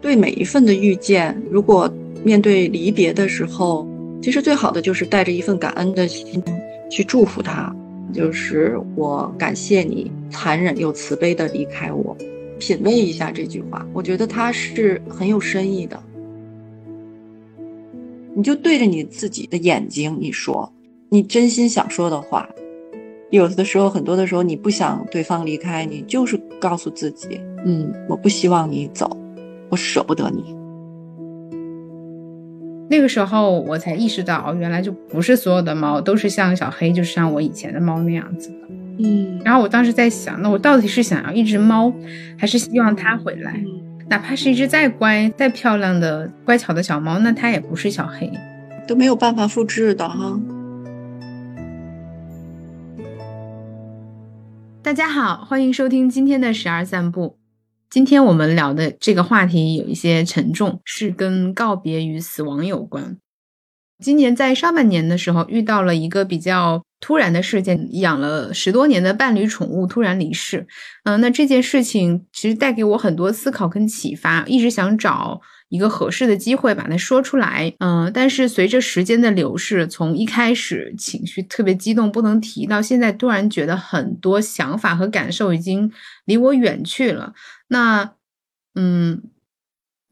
[0.00, 1.92] 对每一份的遇见，如果
[2.24, 3.86] 面对离别的时候，
[4.22, 6.42] 其实最好的就是带着一份感恩的心
[6.90, 7.74] 去祝福他。
[8.12, 12.16] 就是我感谢你残忍又慈悲的离开我。
[12.58, 16.02] 品味一下这句话，我觉得它是很有深意的。
[18.34, 20.70] 你就对着你自己的眼睛，你说
[21.08, 22.48] 你真心想说的话。
[23.30, 29.08] 有的时候，很多的时候，你不想对方离开，你就是告诉自己，嗯，我不希望你走，
[29.70, 30.54] 我舍不得你。
[32.90, 38.56] 那个时候，我才意识到，原来就不是所有的猫都是像小黑，就是像我以前的猫那样子的。
[38.98, 41.92] 嗯，然后我当时在想，那我到底是想要一只猫，
[42.36, 43.62] 还是希望它回来？
[44.08, 48.28] 哪怕是一只再乖、再漂亮的乖巧的小猫，那它也不是小黑，
[48.88, 50.38] 都没有办法复制的哈。
[54.82, 57.39] 大家好，欢迎收听今天的十二散步。
[57.90, 63.18] 今天我们聊的这个话题有一些沉重，是跟告别与死亡有关。
[63.98, 70.68] 今年在上半年的时候，遇到了一个比较突然的事件，养了十多年的伴侣宠物突然离世。
[71.02, 75.40] 嗯，那这件事情其实带给我很多思考跟启发，一直想找。
[75.68, 85.92] 一个合适的机会把它说出来，嗯，但是随着时间的流逝，从一开始情绪特别激动不能提，到现在突然觉得很多想法和感受已经
[86.24, 87.32] 离我远去了，
[87.70, 88.12] 那，
[88.74, 89.22] 嗯。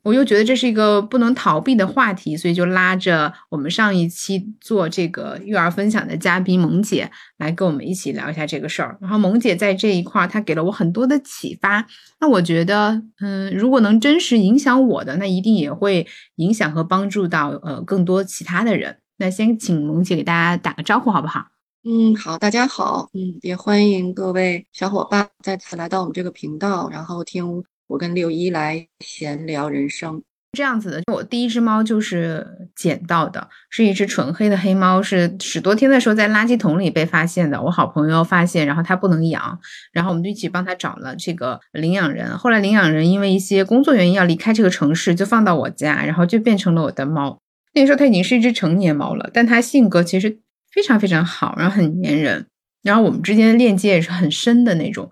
[0.04, 8.96] 我又觉得这是一个不能逃避的话题，所以就拉着我们上一期做这个育儿分享的嘉宾萌姐来跟我们一起聊一下这个事儿。
[9.02, 11.86] 然后萌姐在这一块儿，她给了我很多的启发。
[12.20, 19.00] 那我觉得，嗯，如果能真实影响我的，那一定也会影响和帮助到呃更多其他的人。
[19.18, 21.48] 那先请萌姐给大家打个招呼，好不好？
[21.84, 27.64] 嗯，好，大家好，嗯，也欢迎各位小伙伴再次来到我们这个频道，然后听。
[27.86, 31.02] 我跟六一来闲聊人生，这样子的。
[31.10, 37.62] 我第一只猫就是捡到的，是一只纯黑的黑猫，是十多天的时候在垃圾桶里被发现的。
[37.62, 39.58] 我好朋友发现，然后他不能养，
[39.90, 42.36] 然后我们就一起帮他找了这个领养人。
[42.36, 47.38] 后来领养人因为一些工作原因要离开这个城市，就放到我家，然后就变成了我的猫。
[47.72, 52.46] 那个时候它已经是一只成年猫了，但它性格其实非常非常好，然后很粘人，
[52.82, 55.10] 然后我们之间的链接也是很深的那种。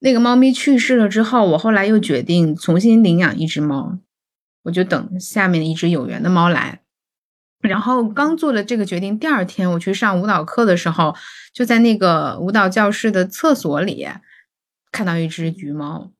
[0.00, 3.98] 那个猫咪去世了之后，我后来又决定重新领养一只猫，
[4.64, 6.80] 我就等下面的一只有缘的猫来。
[7.62, 11.14] 然后刚做了这个决定，第二天我去上舞蹈课的时候，
[11.54, 14.06] 就在那个舞蹈教室的厕所里
[14.92, 16.12] 看到一只橘猫，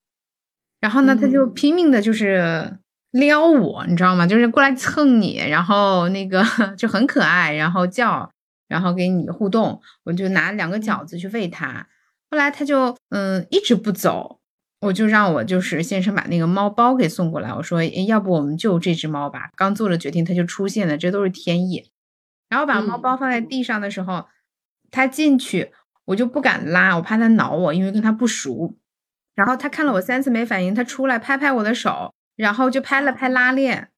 [0.80, 2.78] 然后呢，它就拼命的就是
[3.10, 4.26] 撩我，你知道吗？
[4.26, 6.42] 就是过来蹭你，然后那个
[6.78, 8.32] 就很可爱，然后叫，
[8.68, 11.86] 然后给你互动，我就拿两个饺子去喂它。
[12.30, 14.40] 后来它就嗯一直不走，
[14.80, 17.52] 我就让我就是先生把那个猫包给送过来。
[17.54, 19.50] 我说，哎，要不我们救这只猫吧？
[19.56, 21.90] 刚做了决定，它就出现了，这都是天意。
[22.48, 24.26] 然后把猫包放在地上的时候，
[24.90, 25.72] 它进去，
[26.06, 28.76] 我就不敢拉，我怕它挠我，因为跟它不熟。
[29.34, 33.90] 然后它看了我三次没反应，它出来拍拍我的手，然后就拍了拍拉链，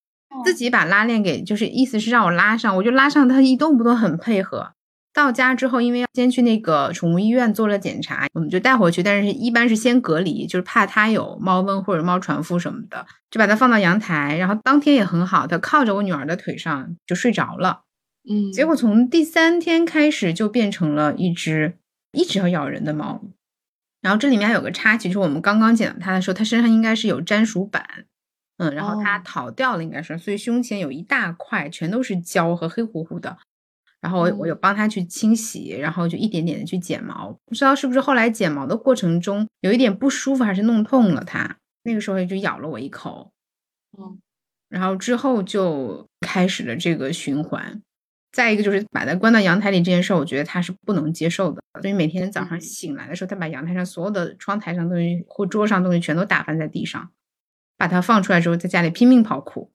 [0.44, 4.72] 自己把拉链给就是意思是让我拉上，我就拉上，它一动不动，很配合。
[5.12, 9.02] 到家之后，因为要先去那个宠物医院做了检查，我们就带回去。
[9.02, 14.36] 但是一般是先隔离，就是怕它有猫瘟或者猫传腹什么的，就把它放到阳台。
[14.36, 17.84] 然后当天也很好，它靠着我女儿的腿上就睡着了。
[18.28, 21.78] 嗯，结果从第三天开始就变成了一只
[22.12, 23.22] 一直要咬人的猫。
[24.02, 28.04] 然后这里面还有个插曲，就是我们刚刚捡到它的时候，它身上应该是有粘鼠板，
[28.58, 33.36] 嗯，然后它逃掉了，应该是，所以胸前有一大块全都是胶和黑乎乎的。
[34.00, 34.54] 然后我我有。
[34.54, 43.30] 帮他去清洗，然后就一点点的去剪毛，不知道是不是后来剪毛的过程中有一点不舒服，还是弄痛了它，那个时候就咬了我一口，
[43.98, 44.18] 嗯，
[44.68, 47.80] 然后之后就开始了这个循环。
[48.32, 57.10] 再一个就是把它关到阳台里这件事，我觉得他是不能接受的，所以每天早上醒来的时候，他把阳台上所有的窗台上东西或桌上东西全都打翻在地上，
[57.76, 59.70] 把它放出来之后，在家里拼命跑酷，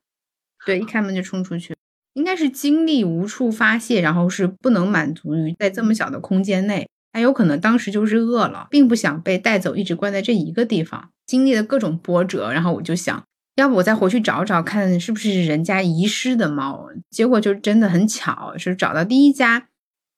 [0.66, 1.76] 对，一开门就冲出去。
[2.14, 13.24] 应该是精力无处发泄，然后是不能满足于在这么小的空间内，他有可能当时就是饿了，并不想被带走，一直关在这一个地方，经历了各种波折，然后我就想，
[13.56, 16.90] 要不我再回去找找看，是不是人家遗失的猫？
[17.10, 19.70] 结果就真的很巧，是找到第一家，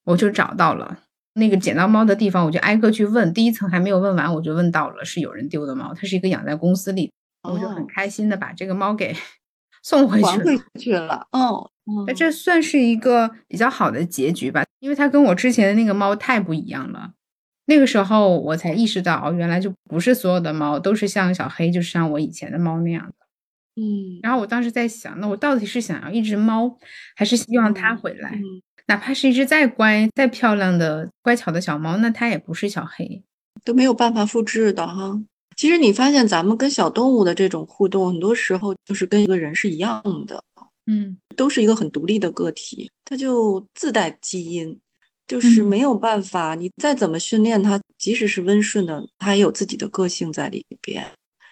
[0.06, 0.98] 我就找到了
[1.36, 7.12] 那个捡到猫的地方，我就挨个去问，第一层还没有问完，我就问到了是有人丢的猫，它是一个养在公司里，
[7.44, 9.16] 我就很开心的把这个猫给
[9.84, 11.70] 送回去了，去了，哦。
[12.08, 17.12] 那这算是一个比较好的结局吧，因为它跟我之前的那个猫太不一样了。
[17.66, 23.14] 那个时候我才意识到，哦，原来就不是所有的猫都是像小黑，就是像我以前的猫那样的。
[23.76, 26.78] 嗯，然后我当时在想，那我到底是想要一只猫，
[27.16, 28.32] 还是希望它回来？
[28.36, 33.24] 嗯哪怕是一只再乖、再漂亮的乖巧的小猫，那它也不是小黑。
[33.64, 35.22] 都没有办法复制的哈。
[35.56, 40.44] 其实你发现咱们跟小动物的这种互动，很多时候就是跟一个人是一样的，
[40.88, 44.78] 嗯都是一个很独立的个体，它就自带基因，
[45.28, 51.06] 就是嗯没有办法，你再怎么训练它，即使是温顺的，它也有自己的个性在里边。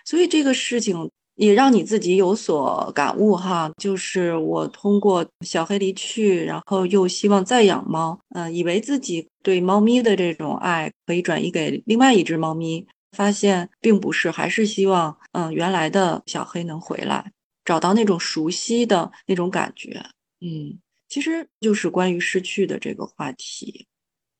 [0.05, 17.31] 所以这个事情也让你自己有所感悟哈，就是我通过小黑离去，然后又希望再养猫，嗯、以为自己对猫咪的这种爱可以转移给另外一只猫咪，发现并不是，还是希望嗯、原来的小黑能回来，
[17.65, 20.03] 找到那种熟悉的那种感觉，
[20.41, 23.87] 嗯，其实就是关于失去的这个话题，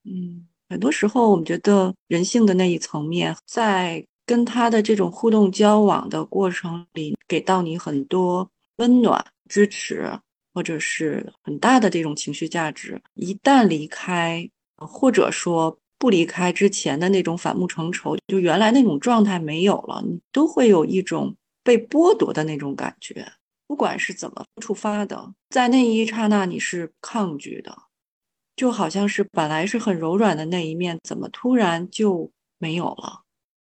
[0.03, 10.09] 嗯，很多时候我们觉得人性的那一层面，在跟他的这种互动交往的过程里，给到你很多温暖、支持，
[10.53, 13.01] 或者是很大的这种情绪价值。
[13.15, 23.33] 一旦离开，或者说不离开之前的那种反目成仇，就原来那种状态没有了，你都会有一种被剥夺的那种感觉。
[23.67, 27.71] 不管是怎么触发的，在那一刹那你是抗拒的，
[28.55, 33.21] 就好像是本来是很柔软的那一面，怎么突然就没有了？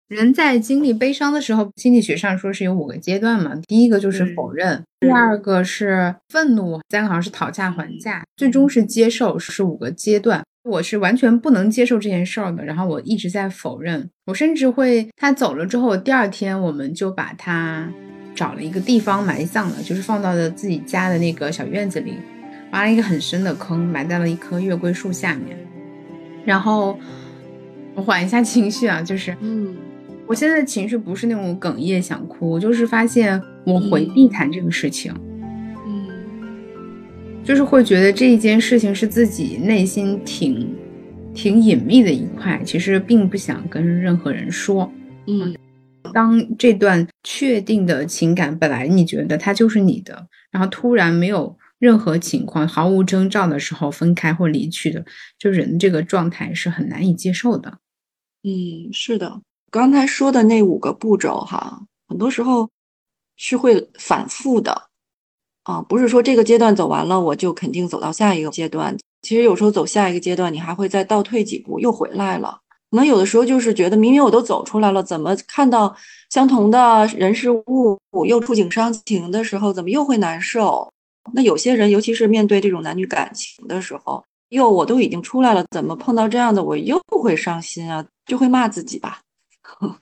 [0.06, 3.56] 人在经历悲伤的时候，心理学上说是有五个阶段嘛。
[3.66, 10.44] 第一个就是否认，第二个是愤怒，三个好像是讨价还价，最终是接受，是五个阶段。
[10.66, 17.88] 我是完全不能接受这件事儿的，然后我一直在否认，我甚至会他走了之后，第二天我们就把他
[18.34, 22.14] 找了一个地方埋葬了，就是放到了自己家的那个小院子里，
[22.72, 25.56] 挖了一个很深的坑，埋在了一棵月桂树下面。
[26.44, 26.98] 然后
[27.94, 29.76] 我缓一下情绪啊，就是嗯。
[30.28, 35.25] 我现在的情绪不是那种哽咽想哭，我就是发现我回避谈这个事情，嗯
[37.46, 40.76] 就是会觉得这一件事情是自己内心挺
[41.32, 44.90] 挺隐秘的一块，其实并不想跟任何人说。
[45.28, 45.54] 嗯
[46.12, 55.04] 当这段确定的情感本来你觉得它就是你的，然后突然没有任何情况、毫无征兆的时候分开或离去的，
[55.38, 57.78] 就人这个状态是很难以接受的。
[58.42, 59.40] 嗯，是的，
[59.70, 62.68] 刚才说的那五个步骤哈，很多时候
[63.36, 64.85] 是会反复的
[65.66, 68.96] 啊，不是说这个阶段走完了，我就肯定走到下一个阶段。
[69.22, 72.60] 其实有时候走下一个阶段，你还会再倒退几步，又回来了。
[72.88, 75.92] 可能有的时候就是觉得明明我都走出来了，怎么看到
[76.30, 77.98] 相同的人事物
[78.28, 80.88] 又触景伤情的时候，怎么又会难受？
[81.32, 88.06] 那有些人，尤其是面对这种男女感情的时候，哟，我都已经出来了，怎么碰到这样的我又会伤心啊？
[88.24, 89.18] 就会骂自己吧，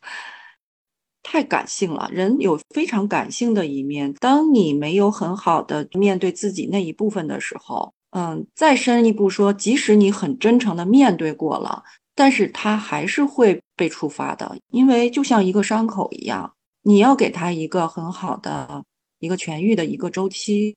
[1.34, 2.08] 太感性了。
[2.12, 11.82] 人有非常感性的一面，当你没有很好的面对自己那一部分的时候，嗯，再深一步说，即使你很真诚的面对过了，
[12.14, 16.54] 但是它还是会被触发的，因为就像一个伤口一样，
[16.84, 18.84] 你要给他一个很好的
[19.18, 20.76] 一个痊愈的一个周期。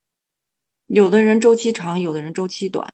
[0.88, 2.92] 有的人周期长，有的人周期短。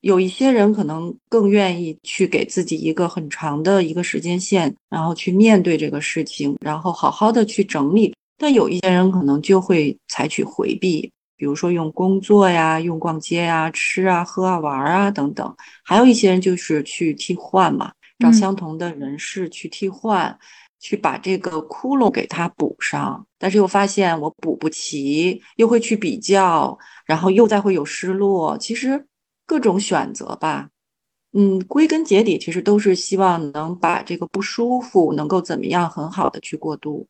[0.00, 8.14] 有一些人可能更愿意去给自己一个很长的一个时间线，然后去面对这个事情，然后好好的去整理。
[8.38, 15.56] 但有一些人可能就会采取回避，比如说用工作呀、用逛街呀、吃啊、喝啊、玩啊等等。
[15.82, 20.38] 还有一些人就是去替换嘛，找嗯相同的人士去替换，
[20.78, 23.26] 去把这个窟窿给它补上。
[23.38, 28.56] 但是又发现我补不齐，又会去比较，然后又再会有失落。
[28.58, 29.02] 其实
[29.46, 30.70] 各种选择吧，
[31.32, 37.06] 嗯，归根结底其实都是希望能把这个不舒服能够怎么样很好的去过渡。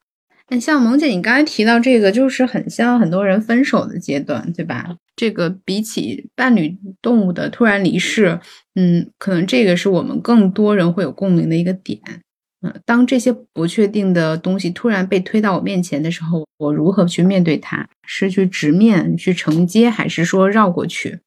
[0.48, 4.96] 那像萌姐，你刚才提到这个，就是很像很多人分手的阶段，对吧？
[5.16, 8.38] 这个比起伴侣动物的突然离世，
[8.76, 12.00] 嗯，可能这个是我们更多人会有共鸣的一个点。
[12.62, 17.88] 嗯，当这些不确定的东西突然被推到我面前的时候，我如何去面对它？
[18.06, 21.18] 是去直面去承接，还是说绕过去？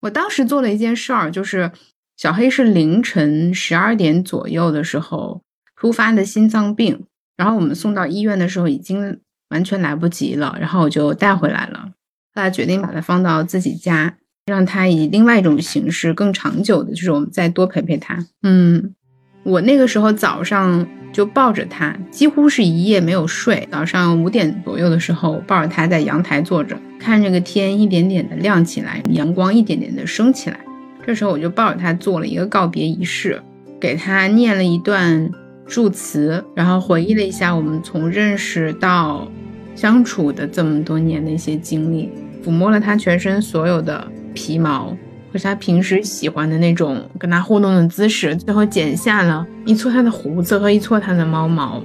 [0.00, 1.70] 我当时做了一件事儿，就是
[2.16, 5.42] 小黑是凌晨十二点左右的时候
[5.76, 7.06] 突发的心脏病。
[7.36, 11.92] 然后我们送到医院的时候已经完全来不及了，然后我就带回来了。
[12.34, 14.14] 后来决定把它放到自己家，
[14.44, 18.26] 让它以另外一种形式更长久的，就是我们再多陪陪它。
[18.42, 18.94] 嗯，
[19.42, 23.68] 我那个时候早上就抱着他，几乎是一夜没有睡。
[23.70, 30.58] 早上五点左右的时候，抱着他在阳台坐着，看这个天一点点的亮起来，阳光一点点的升起来。
[31.06, 33.40] 这时候我就抱着他做了一个告别仪式，
[33.80, 35.30] 给他念了一段。
[35.72, 39.30] 祝词，然后回忆了一下我们从认识到
[39.76, 42.10] 相处的这么多年的一些经历，
[42.44, 44.96] 抚摸了他全身所有的皮毛
[45.32, 51.82] 和他平时喜欢的那种跟他互动的姿势，最后剪下了一撮他的胡子和一撮他的猫毛，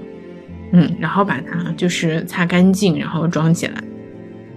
[0.74, 3.84] 嗯，然后把它就是擦干净，然后装起来。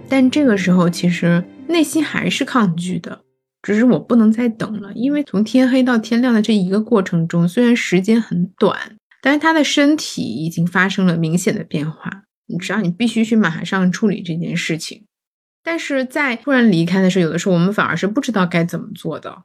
[0.07, 3.21] 但这个时候其实内心还是抗拒的，
[3.61, 8.75] 只是我不能再等了，因为从天黑到天亮的这一个过程中，虽然时间很短，
[9.21, 12.23] 但是他的身体已经发生了明显的变化。
[12.47, 15.03] 你知道，你必须去马上处理这件事情。
[15.63, 19.43] 但是在突然离开的时候，有的时候我们反而是不知道该怎么做的。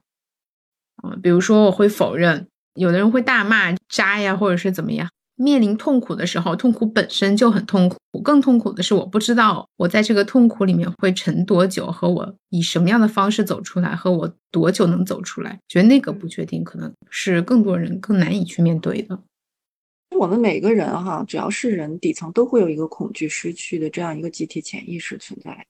[1.02, 5.08] 嗯，比如说我会否认，有的人会大骂渣呀，或者是怎么样。
[5.36, 7.98] 面临痛苦的时候，痛苦本身就很痛苦。
[8.22, 15.58] 更痛苦的是，我不知道我在这个痛苦里面会沉多久，和我以什么样的方式走出来，和我多久能走出来。
[15.66, 19.18] 觉得那个不确定，可能是更多人更难以去面对的。
[20.16, 25.66] 我们每个人哈，只要是人，底层都会有一个恐惧失去的这样一个集体潜意识存在。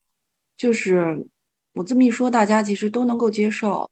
[0.64, 1.26] 就是
[1.74, 3.90] 我这么一说，大家其实都能够接受。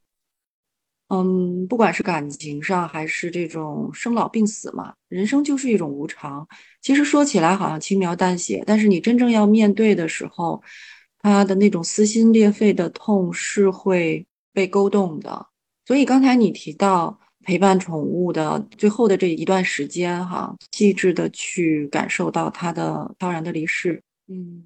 [1.08, 6.48] 嗯，不管是感情上还是这种生老病死嘛，人生就是一种无常。
[6.80, 10.62] 其实说起来好像轻描淡写，但是你真正要面对的时候，
[11.18, 15.48] 他的那种撕心裂肺的痛是会被勾动的。
[15.84, 17.18] 所以刚才你提到。
[17.44, 24.62] 陪伴宠物的最后的这一段时间，哈，细致的去感受到它的悄然的离世，嗯，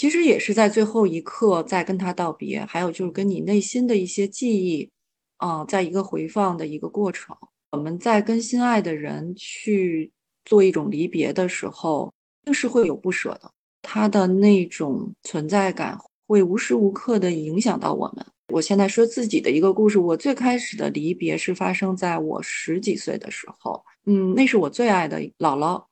[0.00, 4.90] 其实也是在最后一刻在跟他道别，还有就是跟你内心的一些记忆，
[5.36, 7.36] 啊，在一个回放的一个过程。
[7.72, 10.10] 我们在跟心爱的人去
[10.46, 12.10] 做一种离别的时候，
[12.46, 13.52] 定是会有不舍的，
[13.82, 18.24] 他的那种存在感会无时无刻的影响到我们。
[18.54, 19.98] 我现在说自己的一个故事。
[19.98, 23.84] 我最开始的离别是发生在我十几岁的时候。
[24.06, 25.84] 嗯，那是我最爱的姥姥。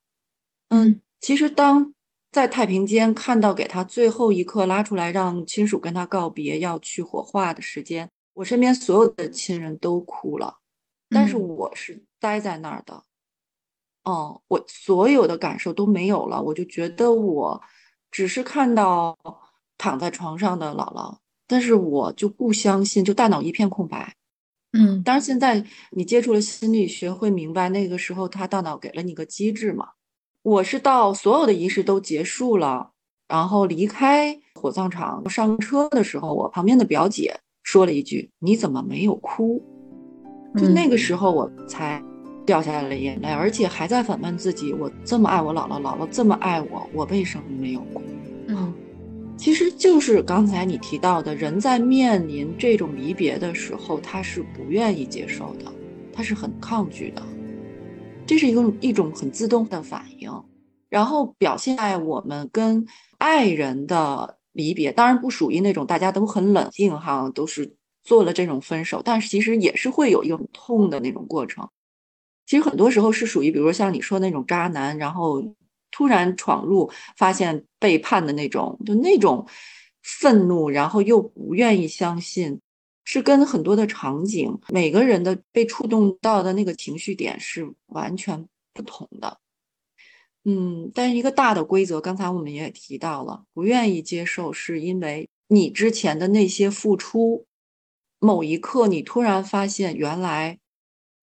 [0.71, 1.93] 嗯，其实当
[2.39, 10.59] 在太平间看到给他最后一刻拉出来让亲属跟他告别要去火化的时间，我身边所有的亲人都哭了，
[11.11, 13.03] 但是我是待在那儿的。
[14.05, 17.61] 哦，我所有的感受都没有了，我就觉得我
[18.13, 19.19] 只是看到
[19.77, 21.17] 躺在床上的姥姥。
[21.49, 24.15] 但是我就不相信，就大脑一片空白。
[24.75, 29.89] 嗯，当然现在你接触了心理学，会明白那个时候他大脑给了你个机制嘛。
[30.49, 32.93] 我是到所有的仪式都结束了，
[33.29, 39.63] 然后离开火葬场上车的时候，我旁边的表姐说了一句：“你怎么没有哭？”
[40.57, 42.03] 就那个时候我才
[42.47, 48.01] 掉下来了眼泪，而且还在反问自己：我这么爱我姥姥，姥姥这么爱我，我为什么没有哭？
[48.47, 48.73] 嗯。
[49.37, 55.71] 其实就是刚才你提到的，人在面临这种离别的时候，他是不愿意接受的，
[56.11, 57.23] 他是很抗拒的，
[58.29, 60.31] 这是一个一种很自动的反应，
[60.89, 71.67] 然后表现在我们跟爱人的离别，当然不属于那种大家都很冷静哈，都是做了这种分手，但是其实也是会有一种痛的那种过程。
[72.47, 75.43] 其实很多时候是属于，比如说像你说那种渣男，然后。
[75.91, 79.49] 突然闯入，发现背叛的那种，就那种
[80.03, 82.61] 愤怒，然后又不愿意相信，
[83.11, 89.41] 是跟很多的场景，每个人的被触动到的那个情绪点是完全不同的。
[90.45, 97.47] 嗯，但是一个大的规则，刚才我们也提到了，不愿意接受，是因为你之前的那些付出，
[98.19, 100.59] 某一刻你突然发现，原来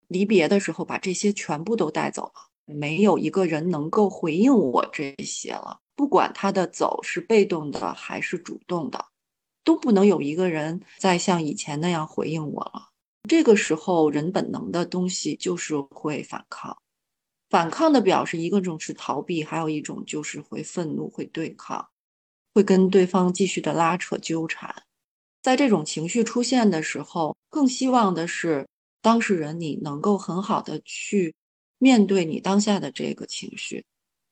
[0.07, 2.49] 离别的时候把这些全部都带走了。
[2.65, 9.05] 没有一个人能够回应我这些了，不管他的走是被动的还是主动的，
[9.65, 12.91] 都不能有一个人再像以前那样回应我了。
[13.27, 16.77] 这个时候，人本能的东西就是会反抗，
[17.49, 21.89] 反抗的表示一个种是逃避，还有一种就是会愤怒、会对抗，
[22.53, 24.83] 会跟对方继续的拉扯纠缠。
[25.41, 28.65] 在这种情绪出现的时候，更希望的是
[29.01, 31.35] 当事人你能够很好的去。
[31.77, 33.85] 面对你当下的这个情绪，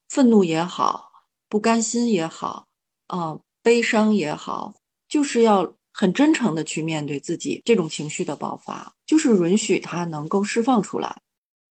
[0.08, 1.12] 愤怒也好，
[1.50, 2.66] 不甘心也好，
[3.08, 4.74] 啊，悲伤也好，
[5.14, 11.22] 就是要很真诚的去面对自己这种情绪的爆发，就是允许它能够释放出来。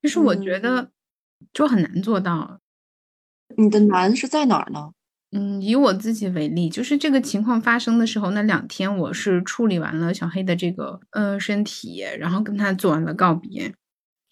[0.00, 0.92] 其实我觉得
[1.52, 2.60] 就很难做到。
[3.56, 4.92] 你的难是在哪儿呢？
[5.32, 13.74] 嗯，以我自己为例，就是这个情况发生的时候，那两天我是处理完了小黑的这个呃身体，然后跟他做完了告别。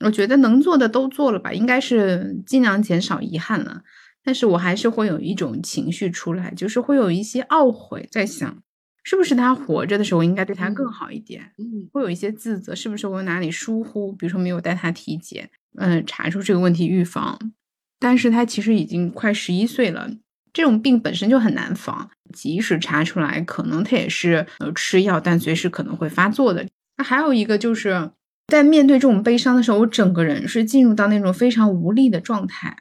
[0.04, 3.82] 我觉得能做的都做了吧，应该是尽量减少遗憾了。
[4.22, 8.62] 但是我还是会有一种情绪出来，就是会有一些懊悔，在想
[9.02, 11.52] 是不是他活着的时候应该对他更好一点。
[11.58, 14.12] 嗯，会有一些自责，是不是我哪里疏忽？
[14.12, 17.52] 比如说没有带他体检，嗯，查出这个问题预防。
[17.98, 20.10] 但是他其实已经快十一岁了，
[20.52, 26.66] 这种病本身就很难防，即使查出来，可能他也是呃吃药，但随时可能会发作的。
[26.96, 28.10] 那还有一个就是
[28.46, 32.76] 在面对这种悲伤的时候，我整个人是进入到那种非常无力的状态，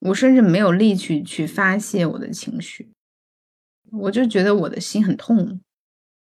[0.00, 2.88] 我甚至没有力气去发泄我的情绪，
[3.92, 5.60] 我就觉得我的心很痛，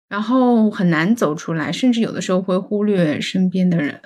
[0.09, 4.01] 然后很难走出来，甚至有的时候会忽略身边的人，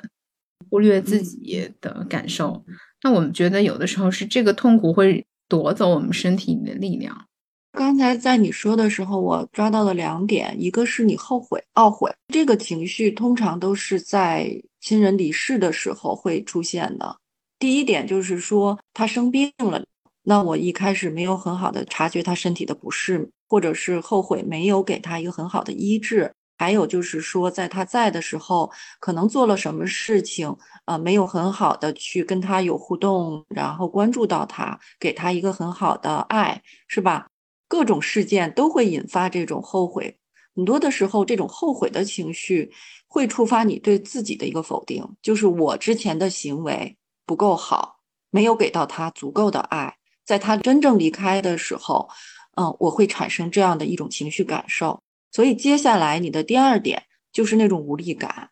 [0.70, 2.64] 忽略自己的感受。
[3.02, 7.26] 那我们觉得有的时候是这个痛苦会夺走我们身体里的力量。
[7.72, 14.50] 刚才在你说的时候，我抓到了两点，一个是你后悔、懊悔这个情绪，通常都是在
[14.80, 17.16] 亲人离世的时候会出现的。
[17.58, 19.84] 第一点就是说他生病了，
[20.28, 26.32] 那我一开始没有很好的察觉他身体的不适，或者是后悔没有给他一个很好的医治。
[26.58, 28.68] 还有就是说，在他在的时候，
[28.98, 30.52] 可能做了什么事情，
[30.86, 37.28] 呃，没有很好的去跟他有互动，然后关注到他，给他一个很好的爱，是吧？
[37.68, 40.18] 各种事件都会引发这种后悔，
[40.56, 42.72] 很多的时候，这种后悔的情绪
[43.06, 49.94] 会触发你对自己的一个否定，就是我之前的行为不够好，没有给到他足够的爱，
[50.26, 52.10] 在他真正离开的时候，
[52.56, 55.00] 嗯，我会产生这样的一种情绪感受。
[55.30, 58.50] 所以接下来你的第二点就是那种无力感，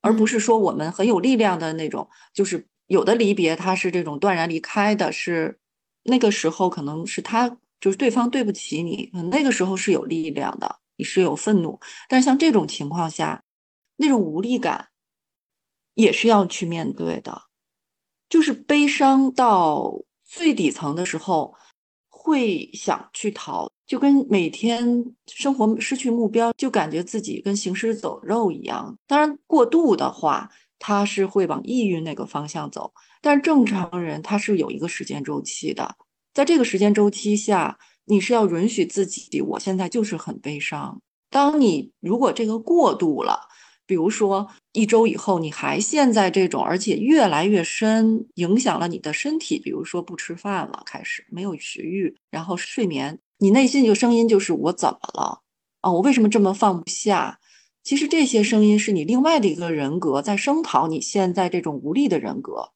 [0.00, 2.08] 而不是说我们很有力量的那种。
[2.32, 5.58] 就是有的离别，他是这种断然离开的，是
[6.04, 11.80] 那个时候可能是他就是对方对不起你，那个时候是有力量的，你是有愤怒。
[12.08, 13.42] 但像这种情况下，
[13.96, 14.88] 那种无力感
[15.94, 17.42] 也是要去面对的，
[18.28, 19.92] 就是悲伤到
[20.36, 21.52] 最底层的时候。
[22.28, 24.84] 会想去逃，就跟每天
[25.28, 28.98] 生活失去目标，就感觉自己跟行尸走肉一样。
[29.06, 30.50] 当然，过度的话，
[30.80, 32.92] 他是会往抑郁那个方向走。
[33.22, 35.94] 但正常人他是有一个时间周期的，
[36.34, 41.00] 在这个时间周期下，你是要允许自己，我现在就是很悲伤。
[41.30, 43.38] 当你如果这个过度了。
[43.86, 49.58] 比如说，一周以后你还陷在这种，而且越来越深，影响了你的身体。
[49.58, 55.40] 比如说不吃饭了，开始没有食欲，然后睡眠，你内心就声音就是我怎么了？
[55.82, 57.38] 啊，我为什么这么放不下？
[57.84, 62.72] 其实这些声音是你另外的一个人格在声讨你现在这种无力的人格。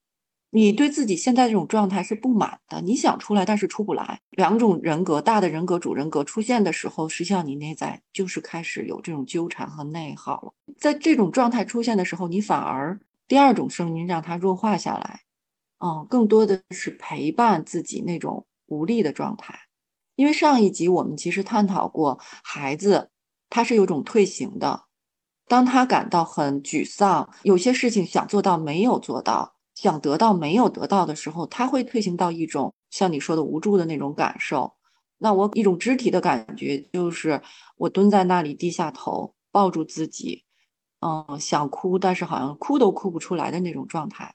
[0.53, 4.21] 你对自己现在这种状态是不满的，你想出来，但是出不来。
[4.31, 10.53] 两种人格，大的人格、主人格出现的时候，实际上你内在就是开始有这种纠缠和内耗了。
[10.77, 15.21] 在这种状态出现的时候，你反而第二种声音让它弱化下来，
[15.79, 19.57] 嗯，更多的是陪伴自己那种无力的状态。
[20.17, 23.11] 因为上一集我们其实探讨过，孩子
[23.49, 24.83] 他是有种退行的，
[25.47, 29.55] 当他感到很沮丧，有些事情想做到没有做到。
[29.83, 34.75] 想得到没有得到的时候，他会退行到一种像你说的无助的那种感受。
[35.16, 37.40] 那我一种肢体的感觉就是
[37.77, 40.45] 我蹲在那里低下头抱住自己，
[41.01, 44.35] 嗯，想哭，但是好像哭都哭不出来的那种状态。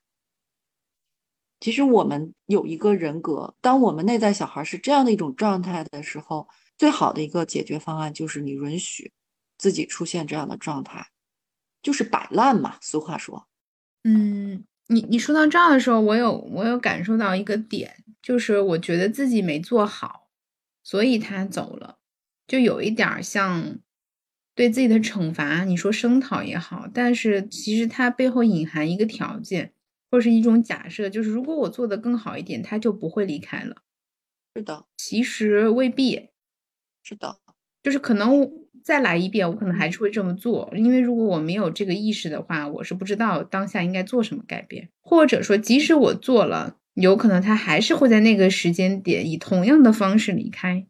[1.60, 9.12] 其实我们有一个人格，当我们内在小孩是这样的一种状态的时候，最好的一个解决方案就是你允许
[9.60, 11.06] 自己出现这样的状态，
[11.84, 12.80] 就是摆烂嘛。
[12.82, 13.48] 俗话说，
[14.04, 14.66] 嗯。
[14.88, 20.30] 你你说到这儿的时候，我有我有感受到一个点，就是我觉得自己没做好，
[20.84, 21.98] 所以他走了，
[22.48, 23.80] 就有一点像
[24.54, 25.64] 对自己的惩罚。
[25.64, 29.74] 你说声讨也好，但是其实它背后隐含一个条件，
[30.12, 33.78] 或者是一种假设，就是如果我做的更好一点，他就不会离开了。
[34.56, 36.30] 是的，其实未必。
[37.04, 37.40] 是的，
[37.84, 38.65] 就是可能。
[38.86, 50.86] 再来一遍，我可能还是会这么做，因为如果我没有这个意识的话，我是不知道当下应该做什么改变，或者说，即使我做了，有可能他还是会在那个时间点以同样的方式离开，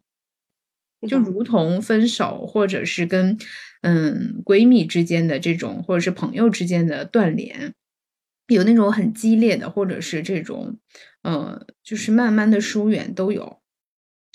[1.08, 3.38] 就如同分手，或者是跟
[3.80, 7.72] 嗯闺蜜之间的这种，或者是朋友之间的断联，
[8.48, 10.76] 有那种很激烈的，或者是这种，
[11.22, 13.58] 呃，就是慢慢的疏远都有。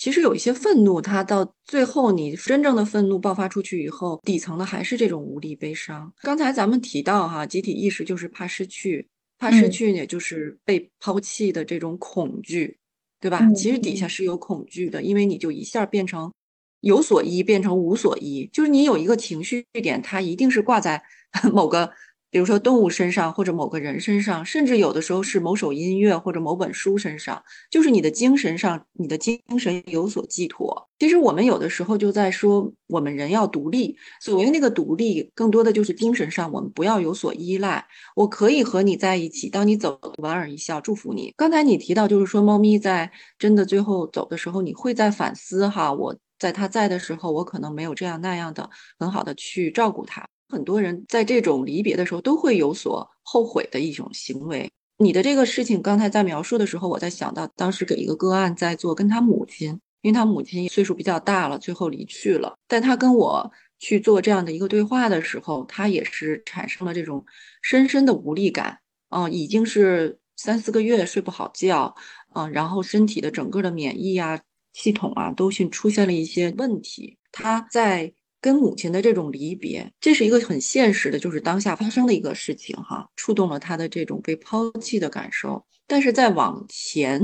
[0.01, 6.11] 其实有一些愤怒，它到最后你真正的愤怒爆发出去以后，底层的还是这种无力、悲伤。
[6.23, 12.79] 刚才咱们提到哈，集体意识就是怕失去，怕失去也就是被抛弃的这种恐惧，
[13.19, 13.47] 对吧？
[13.53, 16.33] 其实底下是有恐惧的，因为你就一下变成
[16.79, 21.03] 有所依，变成无所依，就是你有一个情绪点，它一定是挂在
[21.53, 21.91] 某个
[22.31, 30.87] 比如说动物身上，或者某个人身上，甚至有的时候是某首音乐或者某本书身上，就是你的精神上，你的精神有所寄托。
[30.97, 33.97] 其实我们有的时候就在说，我们人要独立。
[34.21, 37.85] 所谓那个独立，更多的就是精神上，我们不要有所依赖。
[38.15, 41.33] 我可以和你在一起，当你走，莞尔一笑，祝福你。
[41.35, 50.25] 刚才你提到，就是说猫咪在真的最后走的时候，你会在反思哈，我在它在的时候，我可能没有这样那样的很好的去照顾它。
[50.51, 54.69] 很多人在这种离别的时候都会有所后悔的一种行为。
[54.97, 59.69] 你的这个事情刚才在描述的时候，我在想到当时给一个个案在做，跟他母亲，
[60.01, 62.53] 因为他母亲岁数比较大了，最后离去了。
[62.67, 67.25] 但他跟我去做这样的一个对话的时候，他也是产生了这种
[67.63, 68.77] 深深的无力感。
[69.09, 71.95] 嗯，已经是三四个月睡不好觉，
[72.35, 74.39] 嗯，然后身体的整个的免疫啊
[74.73, 77.17] 系统啊都是出现了一些问题。
[77.31, 78.13] 他在。
[78.41, 85.63] 跟母亲的这种离别，这是一个很现实的，就是当下发生的一个事情哈，触动了他的这种被抛弃的感受。
[85.85, 87.21] 但是在往前，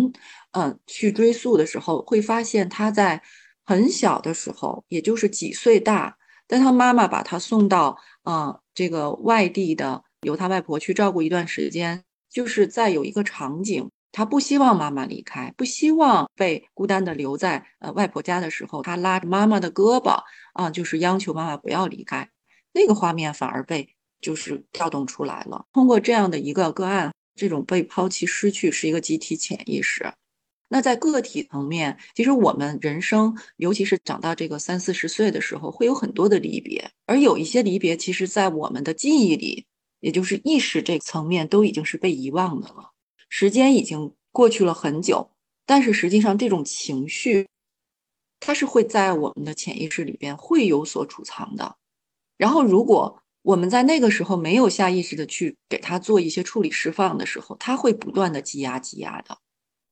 [0.51, 3.21] 嗯，去追溯的时候，会发现他在
[3.65, 6.15] 很小的时候，也就是几岁大，
[6.47, 13.89] 在他妈妈把他送到嗯这个外地的，由他外婆去照顾一段时间，就是在有一个场景。
[14.11, 22.29] 他不希望妈妈离开，不希望被孤单的留在呃外婆家的时候，他拉着妈妈的胳膊啊，就是央求妈妈不要离开。
[22.73, 23.89] 那个画面反而被
[24.21, 25.65] 就是调动出来了。
[25.73, 30.11] 通过这样的一个个案，这种被抛弃、失去是一个集体潜意识。
[30.69, 39.65] 那在个体层面，其实我们人生，尤其是长到这个三四十岁的时候，会有很多的离别，而有一些离别，其实在我们的记忆里，
[39.99, 42.91] 也就是意识这层面，都已经是被遗忘的了。
[43.29, 45.31] 时间已经过去了很久，
[45.65, 47.47] 但是实际上这种情绪，
[48.39, 51.75] 它是会在我们的潜意识里边会有所储藏的。
[52.37, 59.37] 然后，如果我们在那个时候没有下意识的去给它做一些处理释放的时候，它会不断的积压积压的，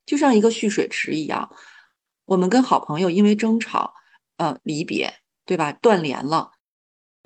[0.05, 1.49] 就像一个蓄水池一样。
[2.25, 3.93] 我们跟好朋友因为争吵，
[4.37, 5.13] 呃，离别，
[5.45, 5.71] 对吧？
[5.71, 6.51] 断联了，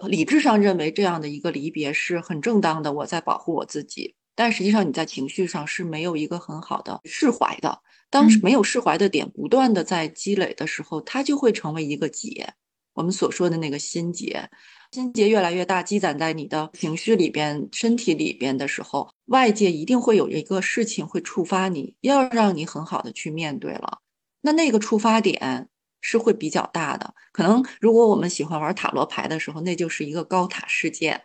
[0.08, 4.16] 理智上认为这样的一个离别是很正当的，我在保护我自己。
[4.40, 7.82] 但实际上，你在情绪上是没有一个很好的释怀的。
[8.10, 12.54] 当没有释怀的点不断的在积累的时候，它就会成为一个结。
[12.94, 14.50] 我们所说的那个心结，
[14.94, 24.00] 心结越来越大，积攒在你的情绪里边、身体里边的时候，外界一定会有一个事情会触发你，要让你很好的去面对了。
[24.40, 25.68] 那那个触发点
[26.00, 27.14] 是会比较大的。
[27.34, 31.24] 可能如果我们喜欢玩塔罗牌的时候，那就是一个高塔事件。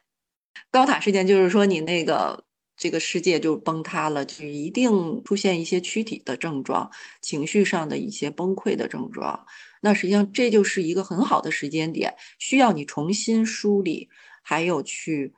[0.72, 2.42] 高塔事件就是说你那个。
[2.76, 9.46] 这个世界就崩塌了，就一定出现一些躯体的症状，情绪上的一些崩溃的症状。
[9.80, 14.08] 那实际上这就是一个很好的时间点，需要你重新梳理，
[14.42, 15.34] 还有去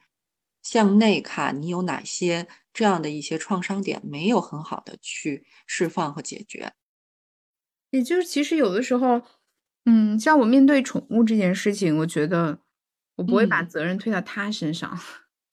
[0.62, 6.72] 向内看，你有哪些这样的一些创伤点没有很好的去释放和解决。
[7.90, 9.22] 也就是其实有的时候，
[9.84, 12.60] 嗯，像我面对宠物这件事情，我觉得
[13.16, 14.98] 我不会把责任推到他身上。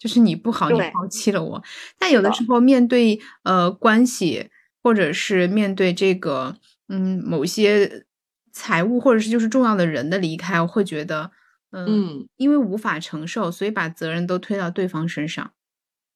[0.04, 1.64] 就是你不好，你抛弃了我。
[1.98, 4.50] 但有的时候面对呃关系，
[4.84, 6.58] 或者是面对这个
[6.90, 8.04] 嗯某些
[8.52, 11.32] 财务，或者是就是重要的人的离开，我会觉得
[11.72, 15.54] 嗯，因为无法承受，所以把责任都推到对方身上。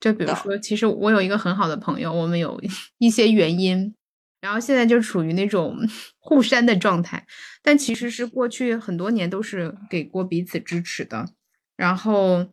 [0.01, 2.61] 就比如说，其实我有一个很好的朋友，我们有
[2.97, 3.95] 一些原因，
[4.41, 5.77] 然后现在就处于那种
[6.19, 7.25] 互删的状态。
[7.63, 11.29] 但其实是过去很多年都是给过彼此支持的，
[11.77, 12.47] 然后。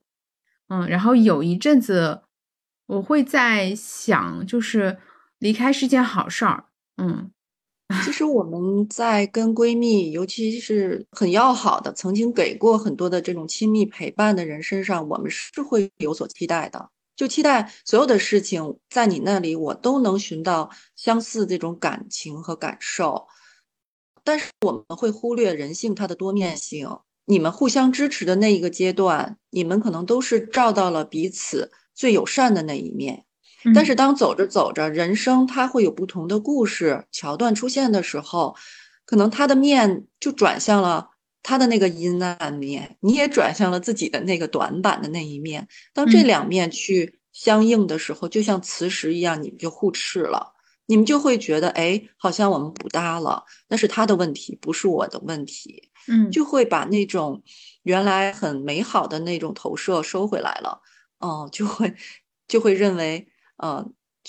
[0.68, 2.22] 嗯，然后有一阵子，
[2.86, 4.98] 我会在想，就是
[5.38, 6.64] 离开是件好事儿。
[6.96, 7.30] 嗯，
[8.04, 23.26] 其实 我们在跟闺蜜，尤其是很要好的、曾经给过很多的这种亲密陪伴的人身上，我们是会有所期待的，就期待所有的事情在你那里，我都能寻到相似这种感情和感受。
[24.24, 26.88] 但是我们会忽略人性它的多面性。
[27.26, 33.24] 你们互相支持的那一个阶段，你们可能都是照到了彼此最友善的那一面。
[33.74, 38.54] 但是当走着走着，人生它会有不同的故事桥段出现的时候，
[39.06, 41.08] 可能他的面就转向了
[41.42, 45.66] 他的那个阴暗面，你也转向了自己的那个短板的那一面。
[45.94, 50.52] 当这两面去相应的时候，就像磁石一样，你们就互斥了。
[50.86, 53.44] 你们就会觉得，哎，好像我们不搭了。
[53.68, 55.90] 那是他的问题，不是我的问题。
[56.08, 57.42] 嗯，就会把那种
[57.82, 60.80] 原来很美好的那种投射收回来了。
[61.18, 61.94] 哦，就会
[62.46, 63.86] 就会认为，呃，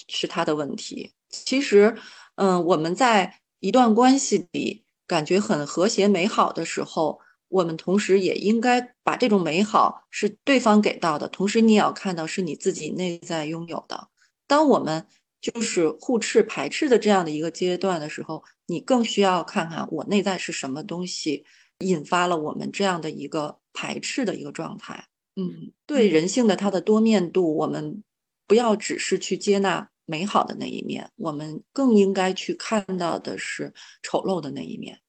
[0.08, 1.12] 是他的问题。
[1.30, 1.98] 其实，
[2.36, 14.08] 嗯，我们在一段关系里感觉很和谐美好的时候，我们同时也应该把这种美好是对方给到的，同时你也要看到是你自己内在拥有的。
[14.48, 15.06] 当我们
[15.42, 21.46] 就是互斥排斥的这样的一个阶段的时候，你更需要看看我内在是什么东西
[21.80, 25.08] 引发了我们这样的一个排斥的一个状态。
[25.36, 28.04] 嗯，对人性的它的多面度，我们
[28.48, 35.02] 不要只是去接纳美好的那一面，我们更应该去看到的是丑陋的那一面，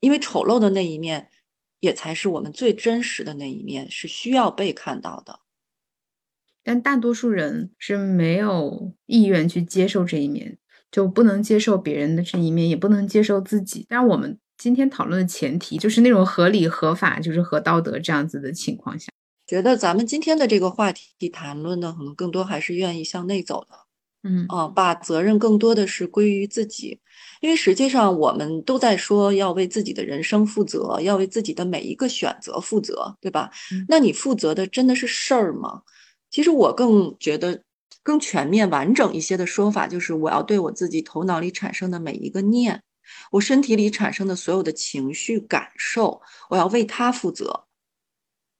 [0.00, 1.28] 因为丑陋的那一面
[1.78, 5.40] 也才是我们最真实的那一面，是需要被看到的。
[6.64, 10.58] 但大多数人是没有意愿去接受这一面，
[10.90, 13.86] 就不能接受别人的这一面，也不能接受自己。
[13.88, 19.10] 但我们今天讨论的前提就是那种合理、合法，就是合道德这样子的情况下，
[19.46, 23.76] 觉得咱们今天的这个话题谈论的可能更多还是愿意向内走的，
[24.28, 26.98] 嗯啊，把责任更多的是归于自己，
[27.40, 33.50] 因为实际上我们都在说要为自己的人生负责，要为自己的每一个选择负责，对吧？
[33.86, 35.82] 那你负责的真的是事儿吗？
[36.30, 37.62] 其实我更觉得
[38.02, 42.82] 更全面完整一些的说法，就是我要对我自己头脑里产生的每一个念，
[43.30, 47.64] 我身体里产生的所有的情绪感受，我要为他负责。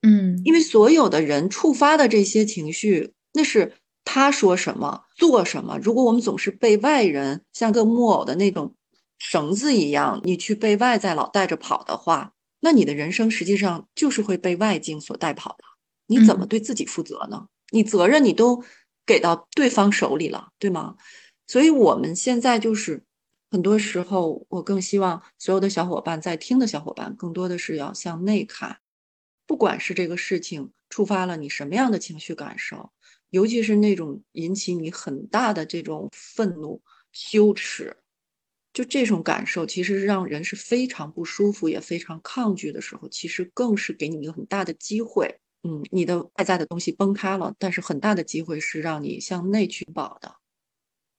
[0.02, 5.78] 嗯，因为所有的人触发的这些情绪，那是他说什么做什么。
[5.82, 8.74] 如果我们总是被外人像个木偶的那种
[9.18, 15.64] 绳子一样，你去被外在老带着跑的话，那你的人生实际上就是会被外境所带跑的。
[16.06, 17.46] 你怎么对自己负责呢？
[17.70, 18.64] 你责任你都
[19.04, 20.94] 给到对方手里了，对吗？
[21.46, 23.02] 所以我们现在就是
[23.50, 28.78] 很多时候，我更希望所有的小伙伴在听的小伙伴，更多的是要向内看。
[29.46, 32.90] 不管是这个事情触发了你什么样的情绪感受，
[33.30, 36.82] 尤其是那种引起你很大的这种愤怒、
[37.12, 37.96] 羞耻，
[38.74, 45.34] 就这种感受，其实让人是非常不舒服，也非常抗拒的时候，其实更是给你一个很大的机会。
[45.62, 50.34] 嗯，你的外在的东西崩塌了，但是很大的机会是让你向内去保的。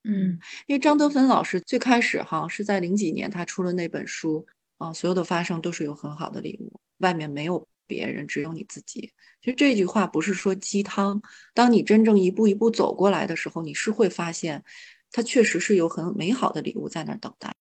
[0.04, 4.46] 嗯，因为张德芬老师最开始哈是在零几年他出了那本书
[4.78, 9.12] 啊，所有的发生都是有很好的礼物，外面没有别人，只有你自己。
[9.42, 11.20] 其实这句话不是说鸡汤，
[11.52, 14.64] 当你真正一步一步走过来的时候，你是会发现，
[15.12, 17.52] 它确实是有很美好的礼物在那儿等待。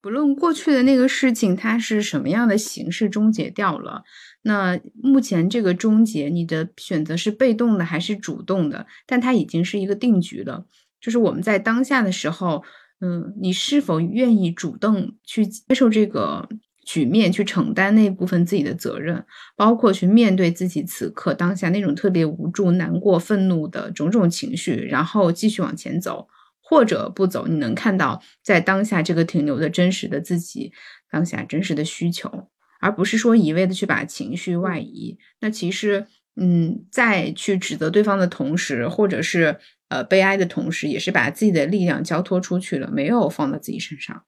[0.00, 4.04] 不论过去的那个事情它是什么样的形式终结掉了，
[4.42, 8.86] 那目前这个终结，你的选择是被动的还是主动的？
[9.06, 10.66] 但它已经是一个定局了。
[11.00, 12.62] 就是我们在当下的时候，
[13.00, 16.48] 嗯，你是否愿意主动去接受这个
[16.84, 19.24] 局面，去承担那部分自己的责任，
[19.56, 26.28] 包括去面对自己此刻当下那种特别无助、难过、愤怒的种种情绪，然后继续往前走。
[26.70, 30.70] 或者不走，你能看到在当下这个停留的真实的自己，
[31.10, 32.30] 当下真实的需求，
[32.78, 35.16] 而不是说一味的去把情绪外移。
[35.40, 36.06] 那其实，
[36.36, 39.56] 嗯，在去指责对方的同时，或者是
[39.88, 44.24] 呃悲哀的同时，也是把自己的力量交托出去了，没有放到自己身上。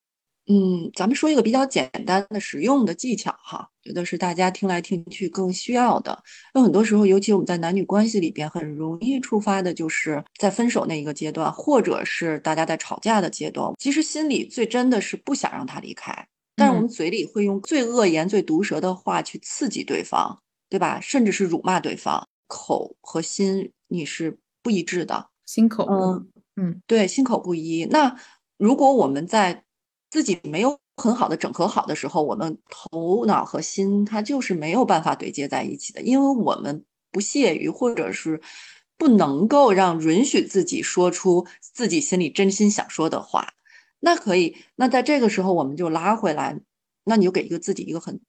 [0.47, 6.25] 嗯，咱们说一个比较简单的实用的技巧哈，觉得是大家听来听去更需要的。
[6.55, 20.37] 有很多时候，尤其我们在男女关系里边，很容易触发的就是在分手那一个阶段，或者是大家在吵架的阶段，其实心里最真的是不想让他离开，但是我们嘴里会用最恶言、最毒舌的话去刺激对方，
[20.69, 20.99] 对吧？
[21.01, 27.85] 甚至是辱骂对方，口和心你是不一致的，心口嗯嗯，对，心口不一。
[27.87, 28.17] 那
[28.57, 29.65] 如果我们在
[30.09, 38.41] 自己没有很好的整合好的时候，我们头脑和心它就是没有办法对接在一起的，因为我们不屑于或者是
[38.97, 43.49] 不能够让允许自己说出自己心里真心想说的话。
[43.99, 46.61] 那可以，那在这个时候我们就拉回来，
[47.03, 48.21] 那你就给一个自己一个很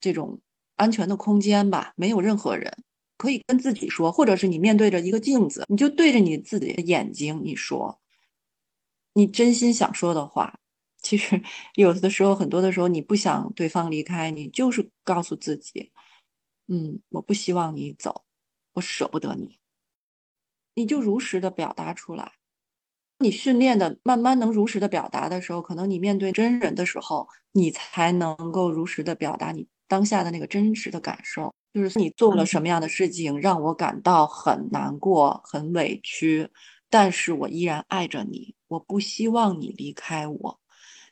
[0.00, 0.38] 这种
[0.76, 2.72] 安全的空间吧，没有任何人
[3.20, 8.00] 可以跟自己说，或者是你面对着一个镜子，你就对着你自己的眼睛，你说
[9.12, 10.58] 你真心想说的话。
[11.02, 11.42] 其实
[11.74, 15.92] 有的时候，很多的时候，你不想对方离开，你就是告诉自己，
[16.68, 18.24] 嗯，我不希望你走，
[18.72, 19.58] 我舍不得你，
[20.74, 22.32] 你就如实的表达出来。
[23.18, 36.48] 你训练的慢慢能如实的表达的时候，可能你面对真人的时候，你才能够如实的表达你当下的那个真实的感受，就是你做了什么样的事情让我感到很难过、很委屈，
[36.88, 40.60] 但是我依然爱着你，我不希望你离开我。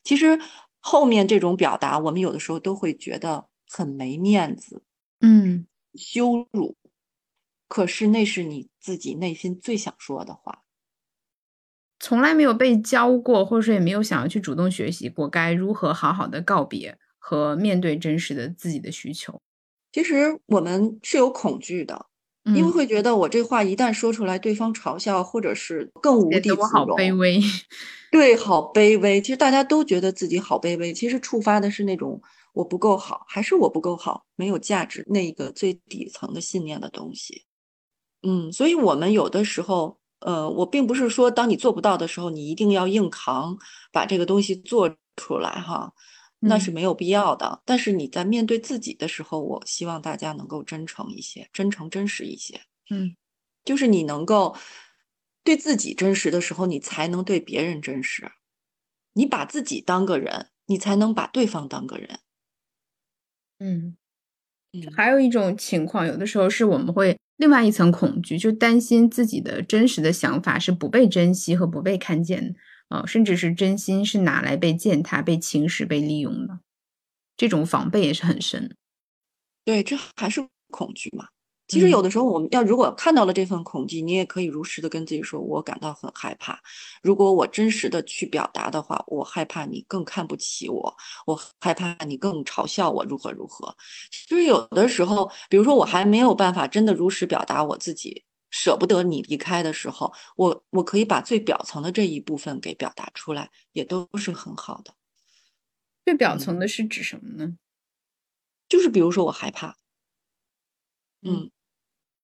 [0.03, 0.41] 其实
[0.81, 4.83] 后面这种表达，我们有的时候都会觉得很没面子，
[5.21, 6.77] 嗯，羞辱。
[7.69, 10.63] 可是那是你自己内心最想说的话。
[12.01, 19.43] 从来没有被教过，或者说也没有想要去主动学习过该如何好好的告别和面对真实的自己的需求。
[19.93, 22.07] 其实我们是有恐惧的，
[22.45, 26.87] 因为嗯，会觉得我这话一旦说出来，对方嘲笑，或者是更无地自容我好。
[26.87, 27.41] 卑微。
[28.11, 29.21] 对，好卑微。
[29.21, 32.21] 其实大家都觉得自己好卑微，其实触发的是那种
[32.55, 37.45] 我不够好，还是我不够好，没有价值那个最底层的信念的东西。
[38.23, 43.57] 嗯，所以我们有的时候，呃，我并不是说当你做不到的时候，你一定要硬扛，
[43.93, 45.93] 把这个东西做出来哈，
[46.41, 47.63] 那是嗯没有必要的。
[47.65, 52.61] 但是你在面对自己的时候，我希望大家能够真诚一些，真诚真实一些。
[52.91, 53.17] 嗯
[53.65, 54.57] 就是你能够
[55.45, 58.31] 对自己真实的时候，你才能对别人真实。
[59.15, 62.21] 你把自己当个人，你才能把对方当个人。
[63.61, 63.97] 嗯。
[64.75, 76.61] 嗯，还有一种情况，有的时候是我们会另外一层恐惧，就担心自己的真实的想法是不被珍惜和不被看见的，呃，甚至是真心是拿来被践踏、被侵蚀、被利用的，
[77.37, 78.75] 这种防备也是很深。
[79.65, 81.27] 对，这还是恐惧嘛。
[81.69, 86.59] 其实有嗯的时候，我们要如果看到了这份恐惧，你也可以如实的跟自己说：“我感到很害怕。
[87.03, 90.97] 如果我真实的去表达的话，我害怕你更看不起我，
[91.27, 93.77] 我害怕你更嘲笑我，如何如何。”
[94.11, 104.95] 其实有的时候，比如说我还没有办法真的如实表达我自己舍不得你离开的时候，我我可以把最表层的这一部分给表达出来，也都是很好的。
[106.05, 107.55] 最表嗯，层的是指什么呢？
[108.69, 109.77] 就是比如说我害怕，
[111.23, 111.33] 嗯。
[111.33, 111.51] 嗯，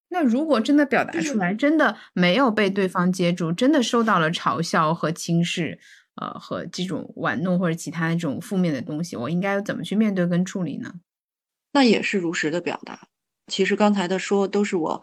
[0.08, 5.78] 那如果真的表达出来，真的没有被对方接住，真的受到了嘲笑和轻视，
[6.16, 10.94] 呃，和这种玩弄或者其他的这种负面的东西，我应该怎么去面对跟处理呢？
[11.72, 13.08] 那也是如实的表达。
[13.48, 15.02] 其实刚才的说都是我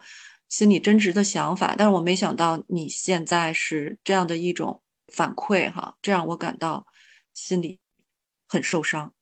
[0.52, 6.86] 心里真实的想法，但是我没想到你现在是这样的一种反馈哈，这让我感到
[7.32, 7.80] 心里
[8.46, 9.14] 很受伤。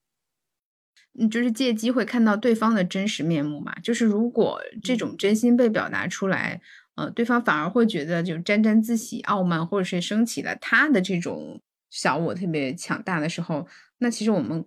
[1.17, 3.73] 嗯，就是借机会看到对方的真实面目嘛。
[3.79, 6.61] 就是如果这嗯种真心被表达出来，
[6.97, 14.67] 呃，对方反而会觉得就沾沾自喜、傲慢，或者是升起了他的这种小我特别强大的时候，那其实我们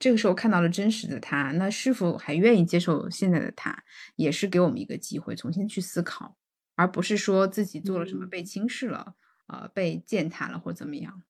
[0.00, 3.84] 这个时候看到了真实的他，那是否还愿意接受现在的他，
[4.16, 6.36] 也是给我们一个机会重新去思考，
[6.74, 9.14] 而不是说自己做了什么嗯，被轻视了，
[9.46, 11.22] 呃，被践踏了或怎么样。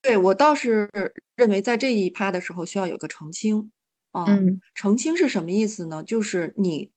[0.00, 0.88] 对，我倒是
[1.36, 3.70] 认为在这一趴的时候需要有个澄清。
[4.12, 6.02] 啊，嗯澄清是什么意思呢？
[6.02, 6.90] 就是你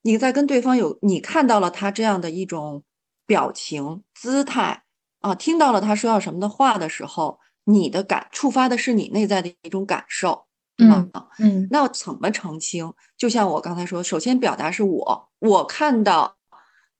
[0.00, 2.84] 你在跟对方有你看到了他这样的一种
[3.26, 4.84] 表情、姿态
[5.20, 7.38] 啊，听到了他说要什么的话的时候，
[7.70, 10.46] 你的感触发的是你内在的一种感受，
[10.78, 12.94] 嗯嗯那怎么澄清？
[13.16, 16.38] 就像我刚才说，首先表达是我，我看到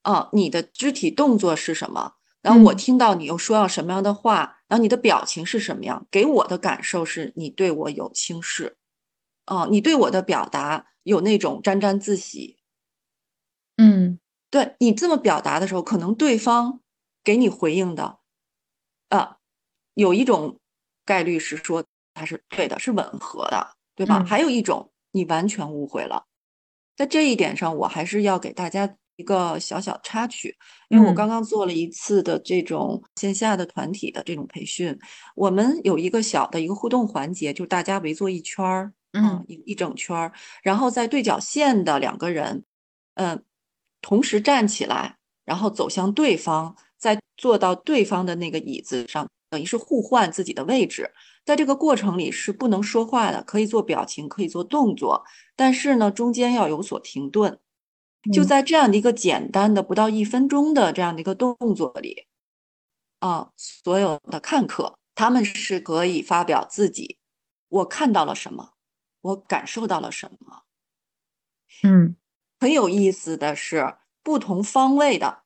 [0.03, 8.77] 啊，你的肢体动作是什么，然后我嗯听到你又说要什么样的话，然后你的表情是什么样，给我的感受是你对我有轻视。
[9.47, 12.59] 哦，你对我的表达有那种沾沾自喜，
[13.77, 14.19] 嗯
[14.51, 16.81] 对你这么表达的时候，可能对方
[17.23, 18.19] 给你回应的，
[19.09, 19.37] 呃，
[19.99, 20.59] 有一种
[21.05, 21.83] 概率是说
[22.13, 24.19] 他是对的，是吻合的，对吧？
[24.19, 26.25] 嗯还有一种你完全误会了，
[26.95, 30.55] 在这一点上，我还是要给大家一个小小插曲，
[30.89, 34.97] 因为我嗯刚刚做了一次的这种线下的团体的这种培训，
[35.35, 38.93] 我们有一个小的一个互动环节，就大家围坐一圈儿。
[39.11, 40.31] 嗯一一整圈儿，
[40.61, 42.63] 然后在对角线的两个人，
[43.15, 43.43] 嗯，
[44.03, 51.11] 同时站起来，然后走向对方，再坐到对方的那个椅子上，等于是互换自己的位置。
[51.45, 57.59] 在这个过程里是不能说话的，可以做表情，可以做动作，但是呢，中间要有所停顿。
[58.33, 62.27] 就嗯在这样的一个简单的不到一分钟的这样的一个动作里，
[63.19, 67.17] 啊，所有的看客他们是可以发表自己，
[67.69, 68.73] 我看到了什么。
[69.21, 70.63] 我感受到了什么？
[71.83, 72.15] 嗯
[72.59, 75.43] 很有意思的是，不同方位的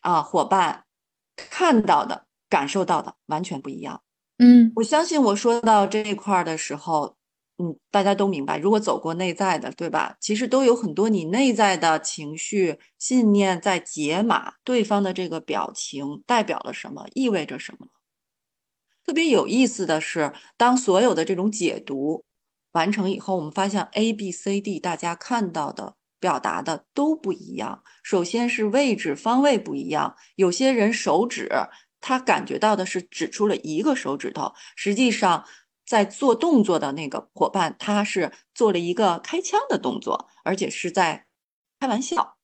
[0.00, 0.86] 啊伙伴
[1.34, 4.00] 看到的、感受到的完全不一样。
[4.38, 7.16] 嗯我相信我说到这一块儿的时候，
[7.58, 8.58] 嗯，大家都明白。
[8.58, 10.16] 如果走过内在的，对吧？
[10.20, 17.88] 其实都有很多你内在的情绪、信念在解码，对方的这个表情代表了什么，意味着什么。
[19.04, 22.24] 特别有意思的是，当所有的这种解读。
[22.72, 27.82] 完成以后，我们发现 A、B、C、D 大家看到的、表达的都不一样。
[28.02, 31.48] 首先是位置方位不一样，有些人手指
[32.06, 35.48] 他感觉到的是指出了一个手指头，实际上
[35.86, 41.26] 在做动作的那个伙伴他是做了一个开枪的动作，而且是在
[41.80, 42.36] 开玩笑。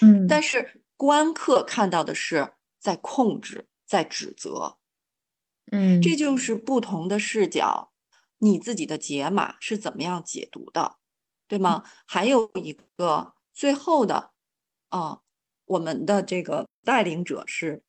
[0.00, 4.78] 嗯，但是观客看到的是在控制、在指责。
[5.70, 7.92] 嗯，这就是不同的视角。
[8.38, 10.96] 你自己的解码是怎么样解读的，
[11.46, 11.84] 对吗？
[12.04, 14.32] 还有一个最后的，
[14.88, 15.20] 啊，
[15.66, 17.84] 我们的这个带领者是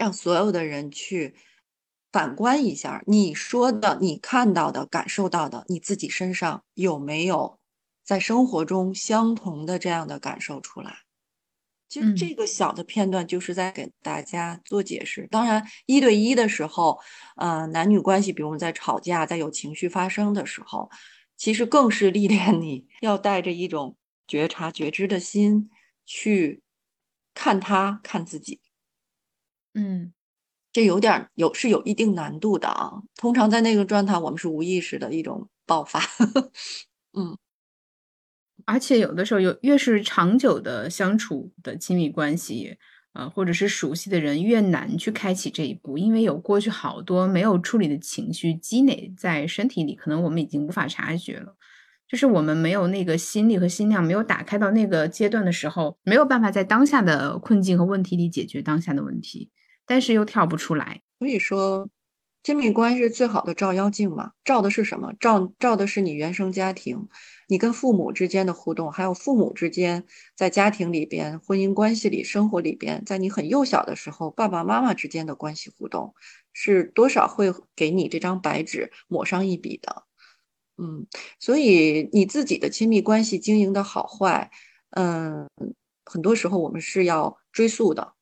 [0.00, 1.34] 让所有的人去
[2.10, 7.58] 反观一下，你说的、你看到的、感受到的，你自己身上有没有
[8.02, 11.00] 在生活中相同的这样的感受出来？
[11.90, 15.28] 其实这个小的片段就是在给大家做解释。
[15.30, 16.98] 当然，一对一的时候，
[17.36, 20.88] 呃，男女关系，比如我们在吵架、在有情绪发生的时候。
[21.36, 23.96] 其实更是历练你要带着一种
[24.26, 25.70] 觉察、觉知的心
[26.04, 26.62] 去
[27.32, 28.60] 看他、看自己。
[29.74, 30.12] 嗯，
[30.72, 33.02] 这有点有是有一定难度的啊。
[33.16, 36.00] 通常在那个状态，我们是无意识的一种爆发。
[37.16, 37.36] 嗯，
[38.66, 42.78] 而且有的时候有越是长久的相处的亲密关系。
[43.12, 51.56] 呃，或者是熟悉的人越难去开启这一步，因为有过去好多没有处理的情绪积累在身体里，可能我们已经无法察觉了。
[52.08, 59.50] 就是我们没有那个心力和心量，没有打开到那个阶段的时候，没有办法在当下的困境和问题里解决当下的问题，
[59.90, 61.00] 但是又跳不出来。
[61.18, 61.88] 所以说。
[62.42, 65.12] 亲密关系最好的照妖镜嘛，照的是什么？
[65.20, 67.06] 照照的是你原生家庭，
[67.48, 76.14] 你跟父母之间的互动，还有父母之间在家庭里边、婚姻关系里、生活里边，在你很幼小的时候，爸爸妈妈之间的关系互动，
[76.54, 80.04] 是多少会给你这张白纸抹上一笔的。
[80.78, 81.06] 嗯，
[81.38, 84.50] 所以你自己的亲密关系经营的好坏，
[84.92, 85.46] 嗯，
[86.06, 88.14] 很多时候我们是要追溯的。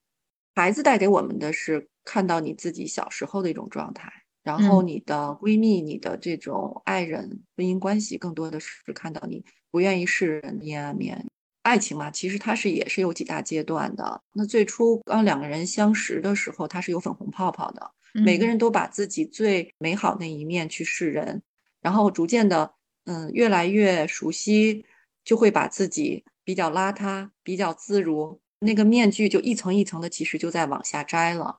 [0.61, 1.89] 孩子带给我们的是。
[2.11, 4.11] 看到你自己小时候的一种状态，
[4.43, 11.27] 然后你的闺蜜、你的这种爱人、婚姻关系，更多的是看到你不愿意示人阴暗面。
[11.65, 14.23] 爱情嘛，其实它是也是有几大阶段的。
[14.33, 21.43] 那最初刚两个人相识的时候，它是有粉红泡泡的，每个人都把自己最美好那一面去示人，
[21.83, 22.73] 然后逐渐的，
[23.05, 24.87] 嗯，越来越熟悉，
[25.23, 31.59] 就会把自己比较邋遢、比较自如，那个面具就一层一层的，其实就在往下摘了。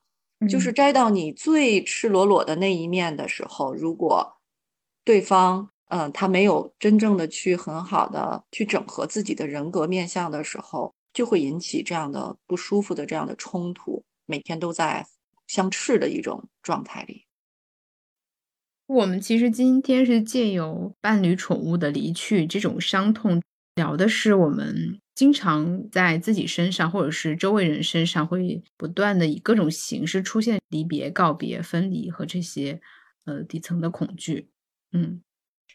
[0.49, 4.37] 就是摘到你最赤裸裸的那一面的时候，如果
[5.03, 15.05] 对方嗯他没有真正的去很好的去整合自己的人格面相的时候，就会引起这样的不舒服的这样的冲突，每天都在
[15.45, 17.25] 相斥的一种状态里。
[18.87, 23.41] 我们其实今天是借由伴侣宠物的离去这种伤痛，
[23.75, 25.01] 聊的是我们。
[25.19, 32.79] 经常在自己身上，或者是周围人身上，会不断的以各种形式出现离别、告别、分离和这些
[33.25, 34.47] 呃底层的恐惧。
[34.93, 35.21] 嗯，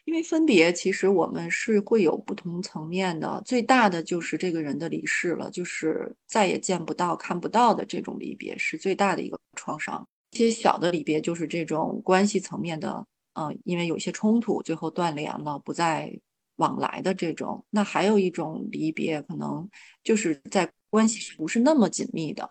[0.05, 3.39] 因为分别，其实我们是会有不同层面的。
[3.45, 10.03] 最大的就是这个人的离世了，就是再也见不到、看不到的这种离别，是最大的一个创伤。
[10.31, 16.19] 一些小的离别，就是这种关系层面的，嗯，因为有些冲突，最后断联了，不再。
[16.57, 19.69] 往来的这种，那还有一种离别，可能
[20.03, 22.49] 就是在关系不是那么紧密的，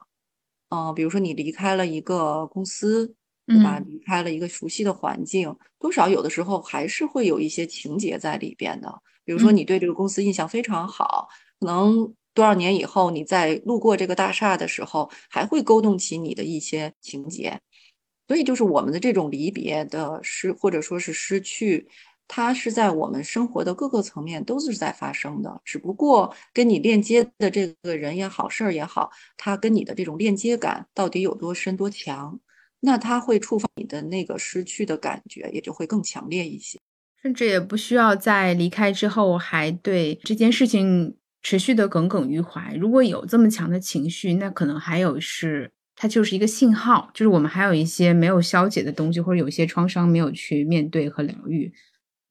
[0.68, 3.14] 嗯，比如说你离开了一个公司，
[3.46, 3.78] 对吧？
[3.78, 9.02] 离开了一个熟悉的环境，多少有的时候还是会有一些情节在里边的。
[9.24, 11.28] 比如说你对这个公司印象非常好，
[11.59, 17.61] 可能多少年以后你在路过这个大厦的时候，还会勾动起你的一些情节。
[18.28, 21.86] 所以就是我们的这种离别的失，或者说是失去。
[22.27, 32.41] 它是在我们生活的各个层面都是在发生的，只不过跟你链接的这个人也好，事儿也好，它跟你的这种链接感到底有多深多强，
[32.81, 36.79] 那它会触发你的那个失去的感觉，也就会更强烈一些。
[37.22, 42.75] 甚至也不需要在离开之后还对这件事情持续的耿耿于怀。
[42.75, 51.72] 如果有这么强的情绪，那可能还有是它就是一个信号，就是我们还有一些没有消解的东西，或者有一些创伤没有去面对和疗愈。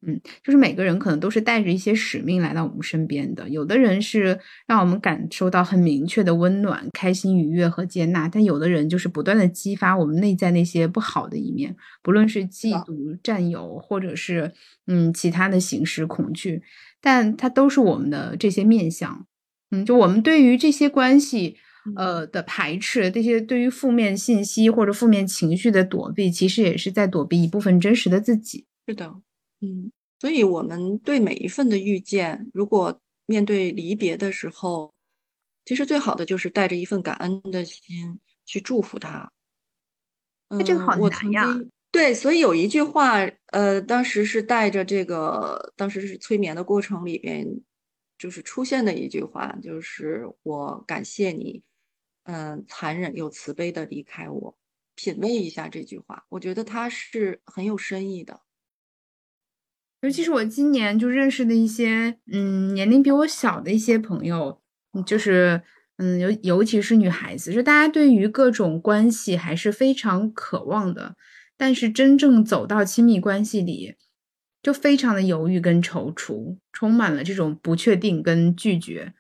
[0.06, 3.47] 嗯，就是每个人可能都是带着一些使命来到我们身边的。
[3.47, 4.38] 有的人是
[4.68, 14.51] 让我们感受到很明确的温暖、开心、愉悦和接纳，但有的人就是不断的激发我们内在那些不好的一面，不论是嫉妒、占有，或者是
[14.88, 16.62] 嗯其他的形式恐惧，
[17.01, 19.26] 但它都是我们的这些面相。
[19.72, 21.56] 嗯，就我们对于这些关系
[21.95, 28.66] 呃的排斥，这些对于负面信息或者负面情绪的躲避，其实也是在躲避一部分真实的自己。
[28.88, 29.16] 是的。
[29.64, 34.93] 嗯，所以我们对每一份的遇见，如果面对离别的时候，
[35.64, 39.32] 其实最好的就是带着一份感恩的心去祝福他。
[40.49, 41.57] 嗯，这个好难呀。
[41.91, 43.20] 对，所以有一句话，
[43.51, 47.47] 呃，当时是带着这个，当时是催眠的过程里边，
[48.18, 51.64] 就是出现的一句话，就是我感谢你，
[52.24, 54.57] 嗯，残忍又慈悲的离开我。
[54.95, 58.41] 品味一下这句话，我觉得它是很有深意的。
[60.04, 64.62] 尤其是我今年就认识的一些，嗯，年龄比我小的一些朋友，
[65.06, 65.62] 就是，
[65.95, 71.16] 嗯，尤尤其是女孩子，就大家对于各种关系还是非常渴望的，
[71.56, 73.95] 但是真正走到亲密关系里，
[74.62, 79.14] 就非常的犹豫跟踌躇，充满了这种不确定跟拒绝，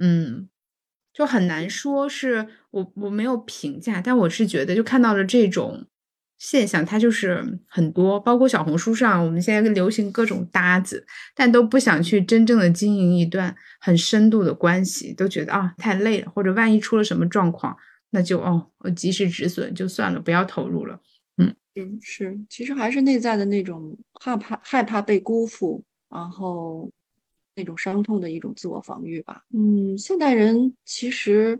[0.00, 0.48] 嗯，
[1.14, 5.86] 就很难说是我我没有评价，但我是觉得就看到了这种。
[6.38, 17.76] 现象它就是很多，包括小红书上，我们现在流行各种搭子，但都不想去真正的经营一段很深度的关系，都觉得啊太累了，或者万一出了什么状况，
[18.10, 21.00] 那就哦及时止损就算了，不要投入了。
[21.38, 26.90] 嗯嗯是，其实还是内在的那种害怕害怕被辜负，然后
[27.54, 29.42] 那种伤痛的一种自我防御吧。
[29.54, 31.58] 嗯，现代人其实。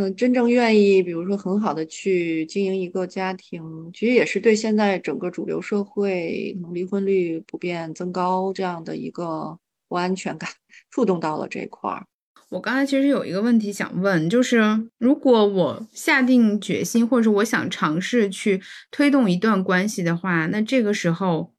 [0.00, 9.58] 嗯，真正愿意，比如说很好的去经营一个家庭，其实也是对现在整个主流社会离婚率普遍增高这样的一个
[9.90, 10.48] 不安全感
[10.90, 12.06] 触动到了这一块儿。
[12.48, 21.52] 我刚才其实有一个问题想问，就是如果我下定决心，或者是我想尝试去推动一段关系的话，那这个时候，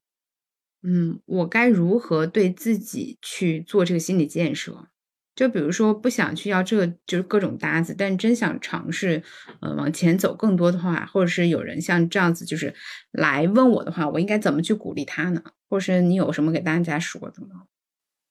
[0.82, 4.88] 嗯，我该如何对自己去做这个心理建设？
[5.34, 9.22] 就比如说不想去要这个，就是各种搭子，但真想尝试，
[9.60, 12.74] 呃，往前走更多的话，或者是有人像这样子，就是
[13.12, 15.42] 来问我的话，我应该怎么去鼓励他呢？
[15.68, 17.64] 或是你有什么给大家说的吗？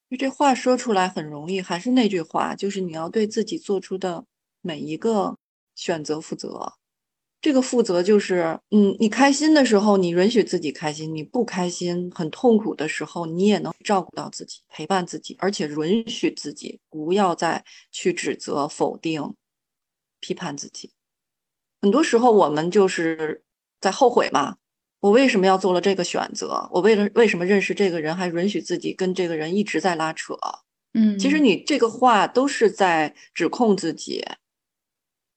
[0.09, 4.25] 就这话说出来很容易，还是那句话，就是你要对自己做出的
[4.61, 5.37] 每一个
[5.73, 6.73] 选择负责。
[7.41, 19.33] 这个负责就是，嗯，你开心的时候，你允许自己开心；你不开心、很痛苦的时候，你也能照顾到自己，陪伴自己，而且允许自己不要再去指责、否定、
[20.19, 20.91] 批判自己。
[21.81, 23.43] 很多时候，我们就是
[23.79, 24.57] 在后悔嘛，
[24.99, 26.69] 我为什么要做了这个选择？
[26.71, 30.35] 我为了为什么认识这个人，还允许自己跟这个人一直在拉扯？
[30.93, 34.23] 嗯，其实你这个话都是在指控自己。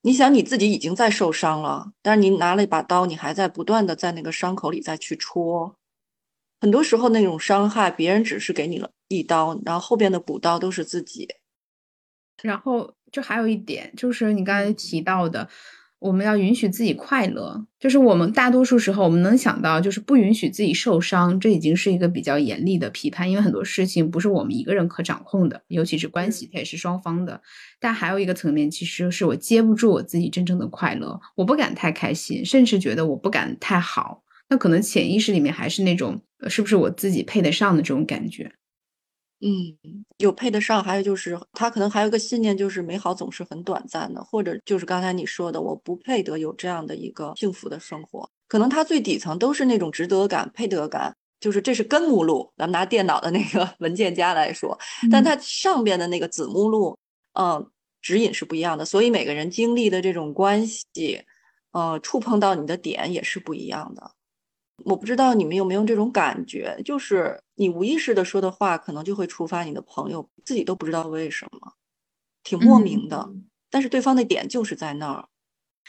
[0.06, 5.76] 你想你自己已经在受伤了，但是你拿了一把刀，你还在不断的在那个伤口里再去戳。
[6.60, 11.26] 很多时候那种伤害，别人只是给你了一刀，然后后边的补刀都是自己。
[12.42, 15.48] 然后就还有一点，就是你刚才提到的。
[16.00, 27.40] 我们要允许自己快乐，就是我们大多数时候我们能想到，就是不允许自己受伤，这已经是一个比较严厉的批判，因为很多事情不是我们一个人可掌控的，尤其是关系，它也是双方的。
[27.80, 38.52] 但还有一个层面，其实是我接不住我自己真正的快乐，我不敢太开心，甚至觉得我不敢太好，那可能潜意识里面还是那种，是不是我自己配得上的这种感觉。
[39.46, 39.76] 嗯，
[40.16, 48.26] 有配得上，还有就是他可能还有个信念，就是美好总是很短暂的，或者就是刚才你说的，我不配得有这样的一个幸福的生活。
[48.48, 54.78] 可能他最底层都是那种值得感、配得感，就是这是根目录，咱们拿电脑的那个文件夹来说，
[55.10, 56.96] 但它上边的那个子目录，
[57.34, 57.70] 嗯，
[58.00, 61.22] 指引是不一样的，所以每个人经历的这种关系，
[61.72, 64.10] 呃，触碰到你的点也是不一样的。
[64.84, 71.72] 我不知道你们有没有这种感觉，就是你无意识的说的话，可能就会触发你的朋友，自己都不知道为什么，
[72.42, 73.30] 挺莫名的。
[73.70, 75.28] 但是对方的点就是在那儿，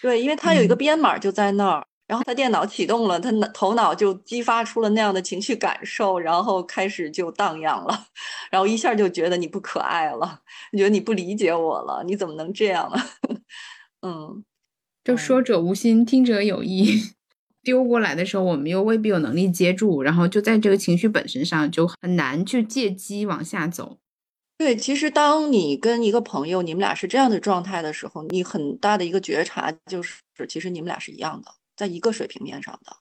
[0.02, 8.08] 对，因为他有一个编码就在那儿，然后他电脑启动了，他头脑就激发出了那样的情绪感受，然后开始就荡漾了，
[8.52, 10.42] 然后一下就觉得你不可爱了，
[10.72, 12.98] 你觉得你不理解我了，你怎么能这样 呢？
[14.02, 14.44] 嗯，
[15.04, 17.16] 就说者无心，听者有意。
[17.66, 23.98] 丢过来的时候，我们又未必有能力接住，然后就在这个情绪本身上就很难去借机往下走。
[24.58, 32.96] 对，其实当你跟一个朋友，你们俩是这样的状态的时候，你很大的一个觉察就是，其实你们俩是一样的，在一个水平面上的，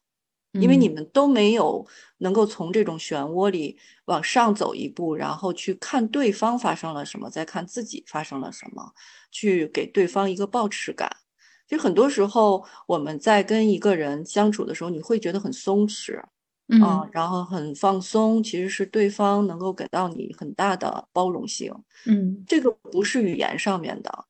[0.60, 1.86] 因为你们都没有
[2.18, 8.92] 能够从这种漩涡里往上走一步，然后去看对方发生了什么，再看自己发生了什么，
[9.30, 11.18] 去给对方一个抱持感。
[11.66, 16.22] 其实很多时候，我们在跟一个人相处的时候，你会觉得很松弛，
[16.68, 18.42] 嗯，然后很放松。
[18.42, 21.72] 其实是对方能够给到你很大的包容性，
[22.04, 24.26] 嗯，这个不是语言上面的，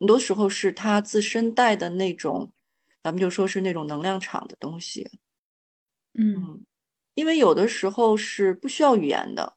[0.00, 2.50] 很多时候是他自身带的那种，
[3.02, 5.08] 咱们就说是那种能量场的东西，
[6.14, 6.64] 嗯，
[7.14, 9.56] 因为有的时候是不需要语言的，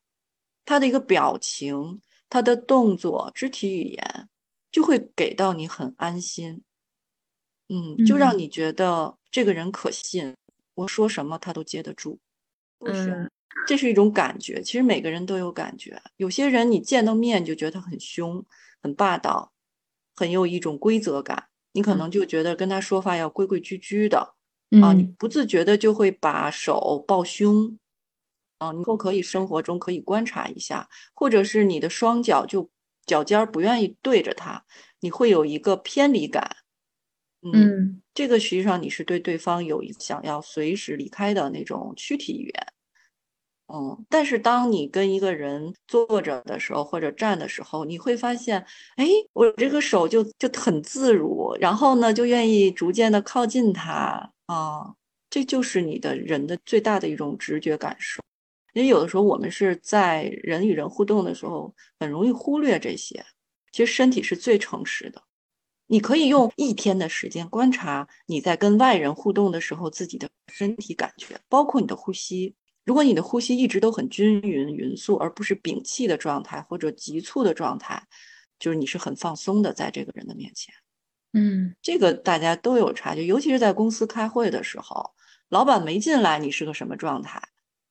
[0.65, 4.30] 他的一个表情、他的动作、肢体语言
[4.72, 6.63] 就会给到你很安心。
[7.70, 10.36] 嗯，就让你觉得这个人可信，
[10.76, 12.20] 我说什么他都接得住。
[12.86, 13.30] 嗯，
[13.68, 14.61] 这是一种感觉。
[14.61, 16.01] 其实每个人都有感觉。
[16.18, 18.45] 有些人你见到面就觉得他很凶、
[18.82, 19.51] 很霸道、
[20.15, 24.36] 很有一种规则感，你可能就觉得跟他说话要规规矩矩的
[24.82, 27.78] 啊，你不自觉的就会把手抱胸。
[28.59, 32.70] 啊，你都可以生活中可以观察一下，或者是你的双脚就
[33.05, 34.65] 脚尖儿不愿意对着他，
[34.99, 36.57] 你会有一个偏离感。
[37.43, 42.67] 嗯，这个实际上你是对对方有一想要随时离开的那种躯体语言。
[43.73, 48.65] 嗯，但是当你跟一个人坐着的时候或者站的时候，你会发现，
[48.95, 54.93] 哎，我这个手就就很自如，然后呢，就愿意逐渐的靠近他啊，
[55.29, 58.21] 这就是你的人的最大的一种直觉感受。
[58.73, 63.23] 因为有的时候我们是在人与人互动的时候，很容易忽略这些。
[63.73, 65.21] 其实身体是最诚实的，
[65.88, 72.55] 你可以用一天的时间观察你在跟外人互动的时候自己的身体感觉，包括你的呼吸。
[72.83, 78.01] 如果你的呼吸一直都很均匀、匀速，而不是屏气的状态或者急促的状态，
[78.59, 80.73] 就是你是很放松的，在这个人的面前。
[81.33, 85.11] 嗯，这个大家都有察觉，尤其是在公司开会的时候，
[85.49, 87.41] 老板没进来，你是个什么状态？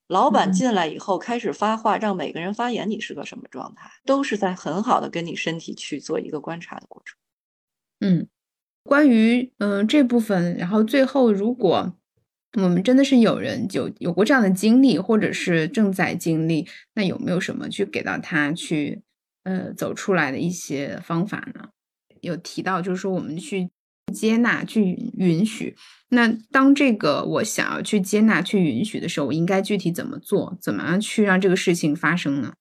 [0.06, 3.90] 老板进来以后开始发话，让每个人发言，你是个什么状态？
[4.04, 7.18] 都是在很好的跟你身体去做一个观察的过程。
[8.00, 8.26] 嗯，
[8.82, 11.96] 关于嗯这部分，然后最后如果。
[12.58, 19.02] 我们真的是有人有有过这样的经历，或者是正在经历，那有没有什么去给到他去
[19.42, 21.68] 呃走出来的一些方法呢？
[22.22, 23.68] 有提到就是说我们去
[24.10, 24.82] 接纳、去
[25.18, 25.76] 允许。
[26.08, 30.56] 那当这个我想要去接纳、去允许的时候，我应该具体怎么做？
[30.58, 32.54] 怎么样去让这个事情发生呢？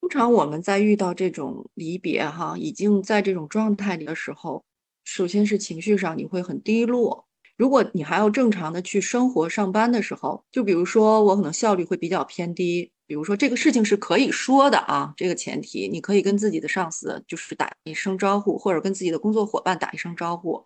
[0.00, 4.64] 通常我们在遇到这种离别哈，已经在这种状态里的时候，
[5.04, 7.26] 首先是情绪上你会很低落。
[7.56, 12.90] 如果你还要正常的去生活上班的时候，就比如说我可能效率会比较偏低。
[13.06, 20.64] 比如说这个事情是可以说的啊，这个前提你可以跟自己的上司就是打一声招呼，或者跟自己的工作伙伴打一声招呼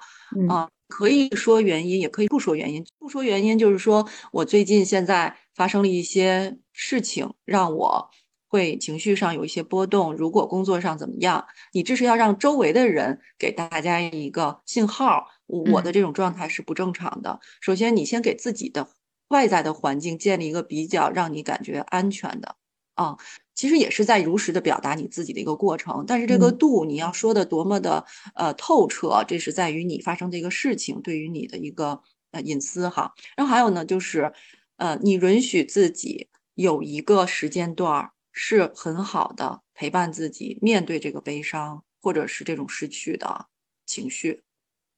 [0.48, 2.86] 啊，可以说原因，也可以不说原因。
[2.98, 8.08] 不说原因就是说我最近现在发生了一些事情，让我
[8.48, 10.14] 会情绪上有一些波动。
[10.14, 15.28] 如果工作上怎么样，你这是要让周围的人给大家一个信号。
[15.46, 17.40] 我的这种状态是不正常的。
[17.62, 18.90] 首先，你先给自己的
[19.28, 22.56] 外在的环境建立一个比较让你感觉安全的
[22.96, 23.16] 啊，
[23.54, 26.04] 其实也是在如实的表达你自己的一个过程。
[26.06, 33.14] 但是这个度你要说的多么的呃透彻，这是在于你发生的一个事情对于你的一个呃隐私哈。
[33.34, 34.30] 然后还有呢，就是
[34.76, 38.10] 呃，你允许自己有一个时间段
[38.40, 43.48] 是很好的陪伴自己面对这个悲伤或者是这种失去的
[43.84, 44.44] 情绪。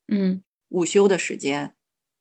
[0.09, 1.75] 嗯，午休的时间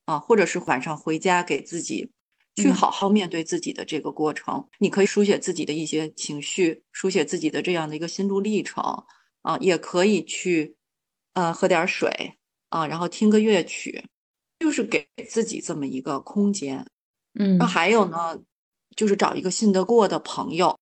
[0.06, 2.10] 啊，或者是晚上回家，给自己
[2.56, 4.70] 去好好面对自己的这个过程。
[4.78, 9.04] 你可以书写自己的一些情绪，书写自己的这样的一个心路历程
[9.42, 10.78] 啊，也可以去
[11.34, 12.38] 呃喝点水
[12.70, 14.08] 啊，然后听个乐曲，
[14.60, 16.88] 就是给自己这么一个空间。
[17.34, 18.40] 嗯，那还有呢，
[18.96, 20.80] 就是找一个信得过的朋友，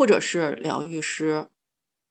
[0.00, 1.50] 或者是疗愈师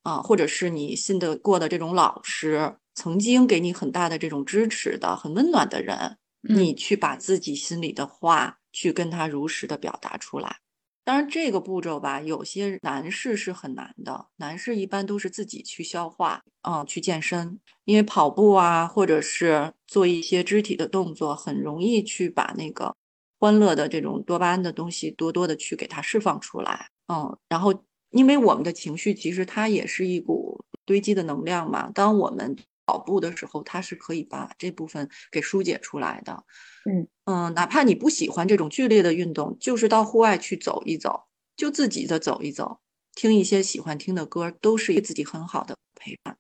[0.03, 2.75] 啊，或者是你信得过的这种老师。
[2.93, 10.57] 曾经给你很大的这种支持的、很温暖的人，你去把自己心里的话去跟他如实的表达出来。
[11.03, 14.27] 当然，这个步骤吧，有些男士是很难的。
[14.35, 22.95] 男士一般都是自己去消化，嗯，去健身，因为跑步啊，或者是做一些肢体的动作，很容易去把那个
[23.39, 26.89] 欢乐的这种多巴胺的东西多多的去给它释放出来。
[27.12, 27.74] 嗯，然后
[28.12, 32.55] 因为我们的情绪其实它也是一股堆积的能量嘛，当我们
[32.86, 36.43] 跑步的时候，它是可以把这部分给疏解出来的。
[36.86, 41.24] 嗯嗯，哪怕你不喜欢这种剧烈的运动，就是到户外去走一走，
[41.55, 42.80] 就自己的走一走，
[43.14, 46.38] 听一些喜欢听的歌，都是给自己很好的陪伴。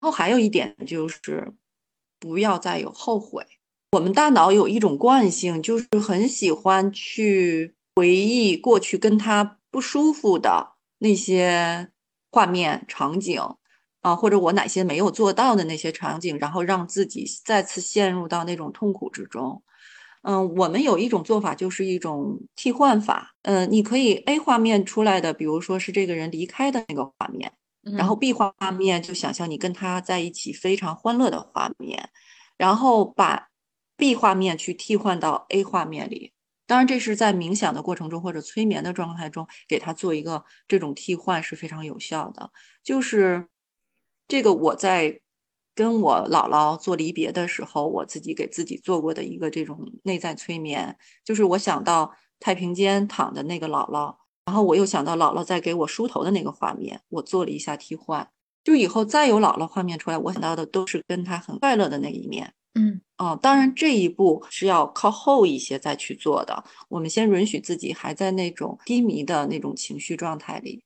[0.00, 1.52] 然后还有一点就是，
[2.20, 3.44] 不要再有后悔。
[3.92, 11.90] 我们大脑有一种惯性，就是很喜欢去回忆过去跟他不舒服的那些
[12.30, 13.42] 画面场景。
[14.04, 19.62] 啊，或者我哪些没有做到的那些场景，然后让自己再次陷入到那种痛苦之中。
[20.20, 23.34] 嗯，我们有一种做法，就是一种替换法。
[23.44, 27.50] 嗯，你可以 A 画面出来的，比如说是这个人离开的那个画面，
[27.96, 32.10] 然后 B 画面就想象你跟他在一起非常欢乐的画面，
[32.58, 33.48] 然后把
[33.96, 36.33] B 画面去替换到 A 画面里。
[36.66, 42.50] 当然，这是在冥想的过程中或者催眠的状态中给他做一个这种替换是非常有效的，
[42.82, 43.48] 就是。
[44.26, 45.20] 这个我在
[45.74, 52.10] 跟我姥姥做离别的时候，我自己给自己做过的一个这种内在催眠，就是我想到
[52.40, 58.26] 太平间躺的那个姥姥，然后我又想到姥姥在给我梳头的那个画面，我做了一下替换。
[58.64, 66.64] 就以后再有姥姥画面出来，我想到的都是跟她很快乐的那一面，嗯，哦，当然这一步是要靠后一些再去做的。
[66.88, 70.82] 我们先允许自己还在那种低迷的那种情绪状态里，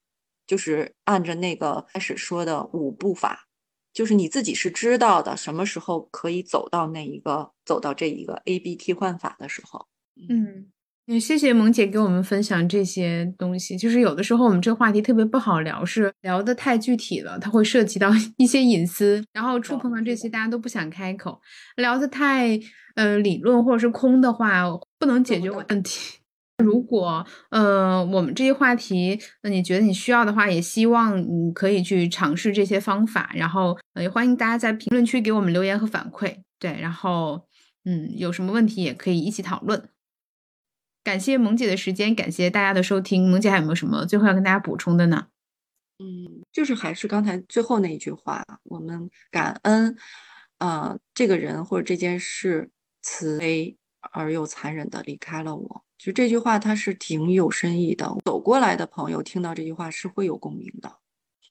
[0.47, 3.47] 就是按着那个开始说的五步法，
[3.95, 9.87] 就是你自己是知道的，什么时候可以走到那一个走到这一个 A B 替换法的时候。
[10.17, 10.71] 嗯。
[11.09, 13.79] 也谢谢萌姐给我们分享这些东西。
[13.79, 21.41] 就是有的时候我们这个话题特别不好聊，是聊的太具体了，它会涉及到 一些隐私，然后触碰到这些大家都不想开口。
[21.77, 22.61] 聊的太
[22.95, 24.65] 呃理论或者是空的话，
[24.99, 26.19] 不能解决问题。
[26.63, 33.31] 如果呃我们这些话题，那你觉得你需要的话，也希望你可以去尝试这些方法。
[33.35, 36.37] 然后也欢迎大家在评论区给我们留言和反馈。
[36.59, 37.47] 对，然后
[37.87, 39.89] 嗯有什么问题也可以一起讨论。
[41.09, 43.31] 感谢萌姐的时间，感谢大家的收听。
[43.31, 45.29] 萌姐还有没有什么最后要跟大家补充的呢？
[45.99, 49.97] 嗯，就是还是刚才最后那一句话，我们感恩，
[50.59, 53.75] 呃，这个人或者这件事慈悲
[54.13, 55.83] 而又残忍的离开了我。
[55.97, 58.15] 就这句话，它是挺有深意的。
[58.27, 60.99] 走过来的朋友听到这句话是会有共鸣的。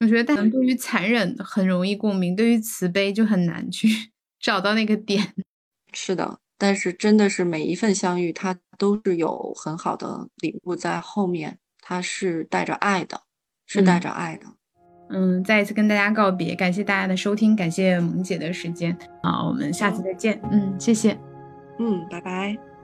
[0.01, 3.89] 我觉得大家对于残忍很容易共鸣，对于慈悲就很难去
[4.39, 5.34] 找到那个点。
[5.91, 6.41] 是的。
[6.58, 13.22] 但是真的是每一份相遇，它都是有很好的礼物在后面，它是带着爱的，
[13.66, 14.45] 是带着爱的。
[15.10, 20.41] 嗯，再一次跟大家告别，感谢大家的收听，感谢萌姐的时间，好，我们下次再见。
[20.51, 21.18] 嗯，谢谢。
[21.80, 22.76] 嗯，拜拜。